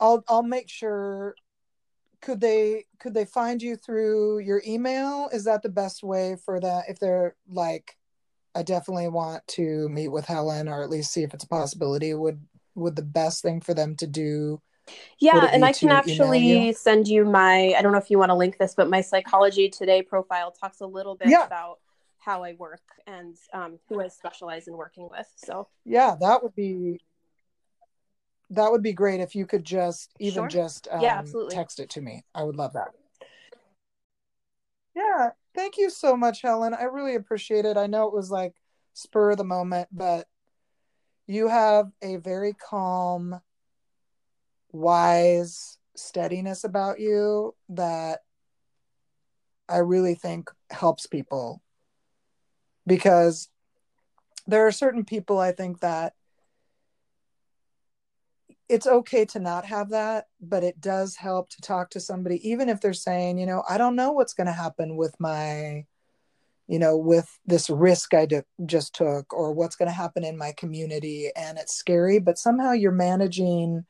[0.00, 1.36] I'll I'll make sure
[2.24, 5.28] could they could they find you through your email?
[5.32, 7.96] Is that the best way for that if they're like
[8.54, 12.14] I definitely want to meet with Helen or at least see if it's a possibility
[12.14, 12.40] would
[12.74, 14.60] would the best thing for them to do
[15.18, 16.72] Yeah, and I can actually you?
[16.72, 19.68] send you my I don't know if you want to link this, but my Psychology
[19.68, 21.46] Today profile talks a little bit Yeah.
[21.46, 21.78] about
[22.18, 25.26] how I work and um, who I specialize in working with.
[25.36, 27.00] So Yeah, that would be
[28.54, 30.48] that would be great if you could just even Sure.
[30.48, 31.54] just um, Yeah, absolutely.
[31.54, 32.24] text it to me.
[32.34, 32.88] I would love that.
[34.94, 36.74] Yeah, thank you so much, Helen.
[36.74, 37.76] I really appreciate it.
[37.76, 38.54] I know it was like
[38.92, 40.28] spur of the moment, but
[41.26, 43.40] you have a very calm,
[44.72, 48.20] wise steadiness about you that
[49.68, 51.62] I really think helps people
[52.86, 53.48] because
[54.46, 56.14] there are certain people I think that
[58.68, 62.68] it's okay to not have that, but it does help to talk to somebody, even
[62.68, 65.84] if they're saying, you know, I don't know what's going to happen with my,
[66.66, 70.38] you know, with this risk I d- just took or what's going to happen in
[70.38, 71.30] my community.
[71.36, 73.84] And it's scary, but somehow you're managing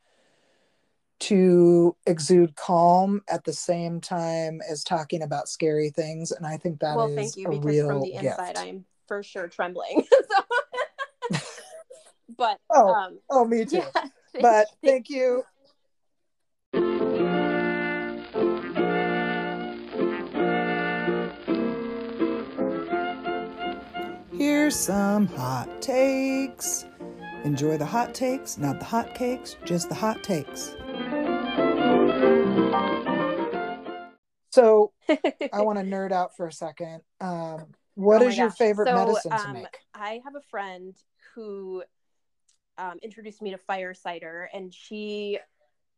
[1.17, 6.31] to exude calm at the same time as talking about scary things.
[6.31, 8.85] And I think that is well, thank you a because from the inside I am
[9.07, 10.05] for sure trembling.
[11.31, 11.39] so,
[12.37, 13.77] but Oh, um, oh, me too.
[13.95, 14.07] yeah,
[14.41, 15.43] but thank you.
[24.37, 26.85] Here's some hot takes.
[27.43, 30.75] Enjoy the hot takes, not the hot cakes, just the hot takes.
[34.51, 34.93] So
[35.53, 37.01] I want to nerd out for a second.
[37.21, 39.79] Um, what Oh is my your favorite So, medicine to um, make?
[39.93, 40.95] I have a friend
[41.33, 41.83] who
[42.77, 45.39] um, introduced me to fire cider, and she,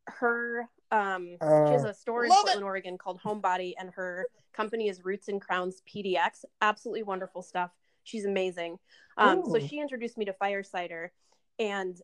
[0.08, 2.44] her, um, she has Uh, a store in love it.
[2.46, 6.46] Portland, Oregon called Homebody, and her company is Roots and Crowns PDX.
[6.62, 7.72] Absolutely wonderful stuff.
[8.04, 8.80] She's amazing.
[9.18, 11.12] Um, so she introduced me to fire cider,
[11.60, 12.00] and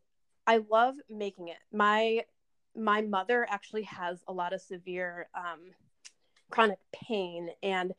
[0.47, 1.57] I love making it.
[1.71, 2.26] My
[2.76, 5.59] my mother actually has a lot of severe um,
[6.49, 7.93] chronic pain, and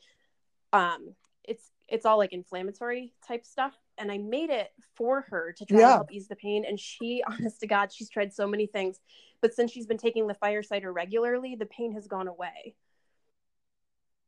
[0.73, 1.15] um,
[1.45, 3.73] it's it's all like inflammatory type stuff.
[3.99, 5.87] And I made it for her to try Yeah.
[5.87, 6.65] and help ease the pain.
[6.67, 9.01] And she, honest to God, she's tried so many things,
[9.41, 12.75] but since she's been taking the fire cider regularly, the pain has gone away.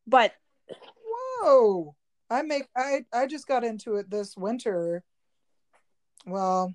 [0.06, 0.32] But
[1.42, 1.96] Whoa.
[2.30, 5.04] I make I I just got into it this winter.
[6.26, 6.74] Well,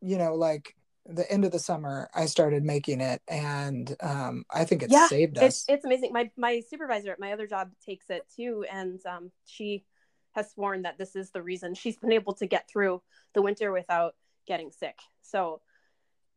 [0.00, 0.74] you know, like
[1.06, 5.06] the end of the summer, I started making it and um I think it's Yeah,
[5.08, 5.64] saved it's us.
[5.68, 6.12] it's amazing.
[6.12, 9.84] My my supervisor at my other job takes it too, and um, she
[10.32, 13.02] has sworn that this is the reason she's been able to get through
[13.34, 14.14] the winter without
[14.46, 14.98] getting sick.
[15.22, 15.60] So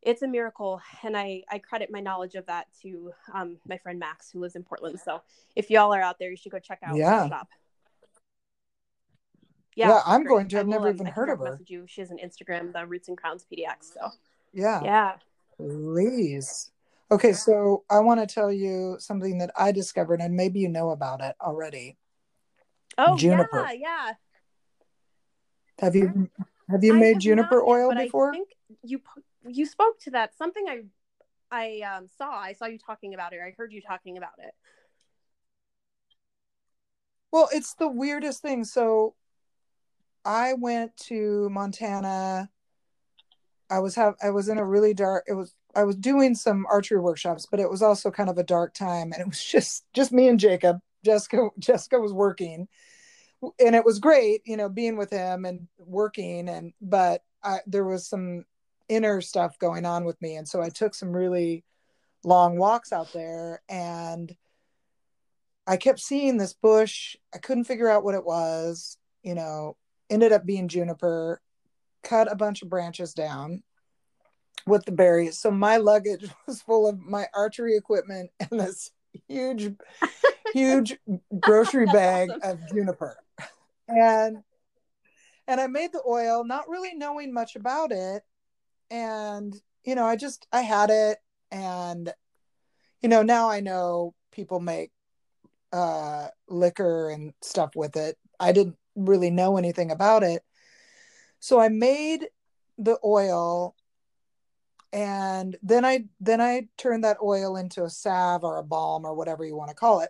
[0.02, 3.98] it's a miracle, and I I credit my knowledge of that to um, my friend
[4.00, 5.00] Max who lives in Portland.
[5.04, 5.22] So
[5.56, 7.28] if y'all are out there, you should go check out Yeah.
[7.28, 7.50] shop.
[9.76, 10.30] Yeah, it's I'm great.
[10.30, 10.60] going to.
[10.60, 11.52] I've never even I heard of her.
[11.52, 11.86] Message you.
[11.88, 13.94] She has an Instagram, the Roots and Crowns PDX.
[13.94, 14.12] So
[14.54, 14.82] Yeah.
[14.84, 15.16] yeah.
[15.58, 16.72] Please.
[17.12, 20.90] Okay, so I want to tell you something that I discovered and maybe you know
[20.92, 21.98] about it already.
[22.98, 23.70] Oh Juniper.
[23.72, 24.14] yeah, yeah.
[25.80, 26.30] Have you
[26.70, 28.30] have you I made have juniper not oil before?
[28.30, 28.50] I think
[28.84, 29.02] you
[29.48, 30.36] you spoke to that.
[30.36, 30.84] Something I
[31.52, 32.32] I um, saw.
[32.32, 33.40] I saw you talking about it.
[33.46, 34.54] I heard you talking about it.
[37.32, 38.64] Well, it's the weirdest thing.
[38.64, 39.16] So
[40.24, 42.50] I went to Montana.
[43.70, 46.66] I was have I was in a really dark it was I was doing some
[46.70, 49.86] archery workshops, but it was also kind of a dark time and it was just
[49.94, 50.80] just me and Jacob.
[51.06, 52.68] Jessica Jessica was working.
[53.60, 57.86] And it was great, you know, being with him and working and but I there
[57.86, 58.46] was some
[58.90, 61.64] inner stuff going on with me and so I took some really
[62.24, 64.36] long walks out there and
[65.68, 67.16] I kept seeing this bush.
[67.34, 69.78] I couldn't figure out what it was, you know,
[70.10, 71.42] ended up being juniper,
[72.04, 73.64] cut a bunch of branches down
[74.68, 75.40] with the berries.
[75.40, 78.92] So my luggage was full of my archery equipment and this
[79.28, 79.74] huge,
[80.56, 80.98] huge
[81.40, 82.52] grocery bag awesome.
[82.52, 83.18] of juniper.
[83.88, 84.38] And
[85.48, 88.24] and I made the oil, not really knowing much about it.
[88.90, 91.18] And, you know, I just I had it
[91.52, 92.14] and
[93.02, 94.92] you know, now I know people make
[95.74, 98.18] uh liquor and stuff with it.
[98.40, 100.42] I didn't really know anything about it.
[101.40, 102.28] So I made
[102.78, 103.76] the oil
[104.92, 109.14] and then I then I turned that oil into a salve or a balm or
[109.14, 110.10] whatever you want to call it.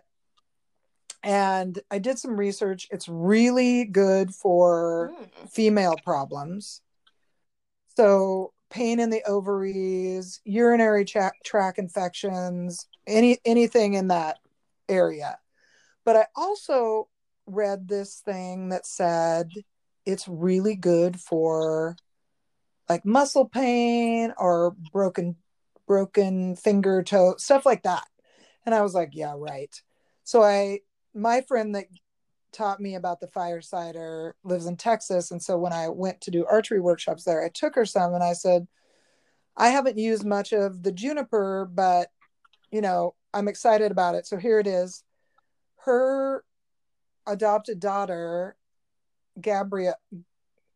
[1.22, 2.88] And I did some research.
[2.90, 5.50] It's really good for Mm.
[5.50, 6.80] female problems.
[7.96, 14.38] So pain in the ovaries, urinary tra- tract infections, any anything in that
[14.88, 15.38] area.
[16.04, 17.08] But I also
[17.46, 19.50] read this thing that said
[20.04, 21.96] it's really good for
[22.88, 25.36] like muscle pain or broken
[25.86, 28.06] broken finger toe stuff like that.
[28.64, 29.74] And I was like, yeah, right.
[30.24, 30.80] So I
[31.16, 31.86] my friend that
[32.52, 35.30] taught me about the fire cider lives in Texas.
[35.30, 38.22] And so when I went to do archery workshops there, I took her some and
[38.22, 38.66] I said,
[39.56, 42.08] I haven't used much of the juniper, but
[42.70, 44.26] you know, I'm excited about it.
[44.26, 45.02] So here it is.
[45.84, 46.44] Her
[47.26, 48.56] adopted daughter,
[49.40, 49.94] Gabria,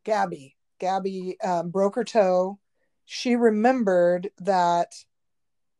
[0.03, 2.59] Gabby, Gabby um, broke her toe.
[3.05, 4.93] She remembered that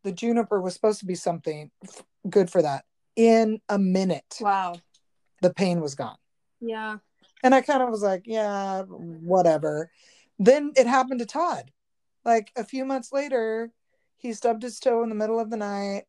[0.04, 2.86] the juniper was supposed to be something f- good for that.
[3.16, 4.76] In a minute, Wow.
[5.42, 6.18] the pain was gone.
[6.60, 6.98] Yeah.
[7.44, 9.92] And I kind of was like, yeah, whatever.
[10.40, 11.72] Then it happened to Todd.
[12.24, 13.72] Like a few months later,
[14.18, 16.04] he stubbed his toe in the middle of the night.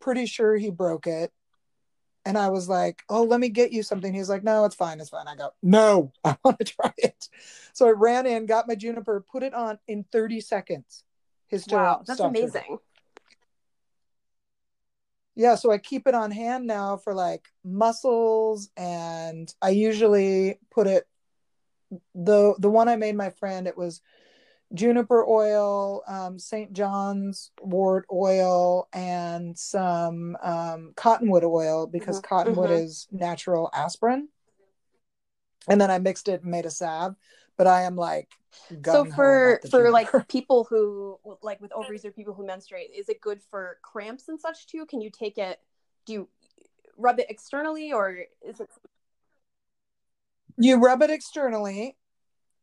[0.00, 1.32] Pretty sure he broke it.
[2.24, 4.12] And I was like, oh, let me get you something.
[4.12, 5.00] He's like, no, it's fine.
[5.00, 5.28] It's fine.
[5.28, 7.28] I go, no, I want to try it.
[7.72, 11.04] So I ran in, got my juniper, put it on in 30 seconds.
[11.46, 12.02] His toe Wow.
[12.06, 12.78] That's amazing.
[15.38, 20.86] Yeah so i keep it on hand now for like muscles and i usually put
[20.86, 21.06] it
[22.14, 24.02] the the one i made my friend it was
[24.74, 32.70] juniper oil um, st john's wort oil and some um, cottonwood oil because Mhm, cottonwood
[32.70, 32.78] mhm.
[32.80, 34.28] is natural aspirin
[35.68, 37.14] and then i mixed it and made a salve
[37.58, 38.28] but i am like
[38.84, 40.26] So for for like juniper.
[40.28, 44.40] people who like with ovaries or people who menstruate, is it good for cramps and
[44.40, 44.86] such too?
[44.86, 45.60] Can you take it?
[46.06, 46.28] Do you
[46.96, 48.68] rub it externally or is it?
[50.60, 51.96] you rub it externally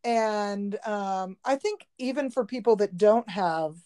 [0.03, 3.77] and um, i think even for people that don't have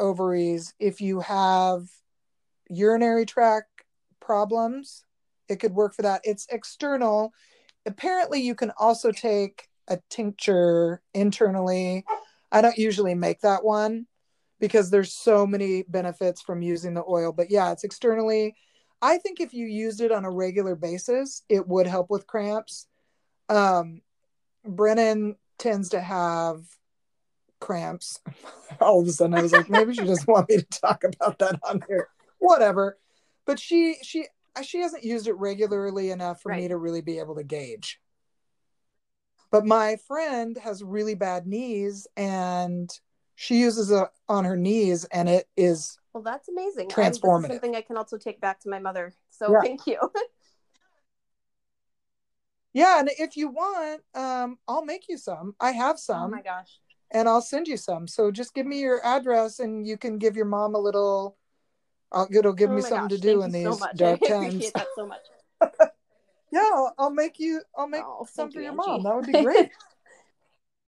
[0.00, 1.88] ovaries if you have
[2.70, 3.68] urinary tract
[4.20, 5.04] problems
[5.48, 7.32] it could work for that it's external
[7.84, 12.04] apparently you can also take a tincture internally.
[12.52, 14.06] I don't usually make that one
[14.58, 18.56] because there's so many benefits from using the oil but yeah it's externally.
[19.02, 22.86] I think if you used it on a regular basis it would help with cramps.
[23.48, 24.02] Um
[24.64, 26.62] brennan tends to have
[27.60, 28.20] cramps.
[28.80, 31.38] All of a sudden i was like maybe she doesn't want me to talk about
[31.38, 32.08] that on here.
[32.38, 32.98] Whatever.
[33.44, 34.26] But she she
[34.62, 38.00] she hasn't used it regularly enough for me to really be able to gauge
[39.50, 42.90] but my friend has really bad knees and
[43.34, 46.88] she uses it on her knees and it is Well, that's amazing.
[46.88, 47.48] I, Transformative.
[47.48, 49.14] something I can also take back to my mother.
[49.30, 49.62] So Yeah.
[49.62, 49.98] thank you.
[52.72, 56.42] yeah and if you want um i'll make you some i have some oh my
[56.42, 56.78] gosh.
[57.10, 60.36] and i'll send you some so just give me your address and you can give
[60.36, 61.38] your mom a little
[62.12, 63.20] I'll, it'll give oh me something gosh.
[63.20, 65.22] to do in these so dark I times that so much.
[66.52, 69.02] yeah I'll, I'll make you i'll make Oh, some for you, your mom.
[69.02, 69.70] That would be great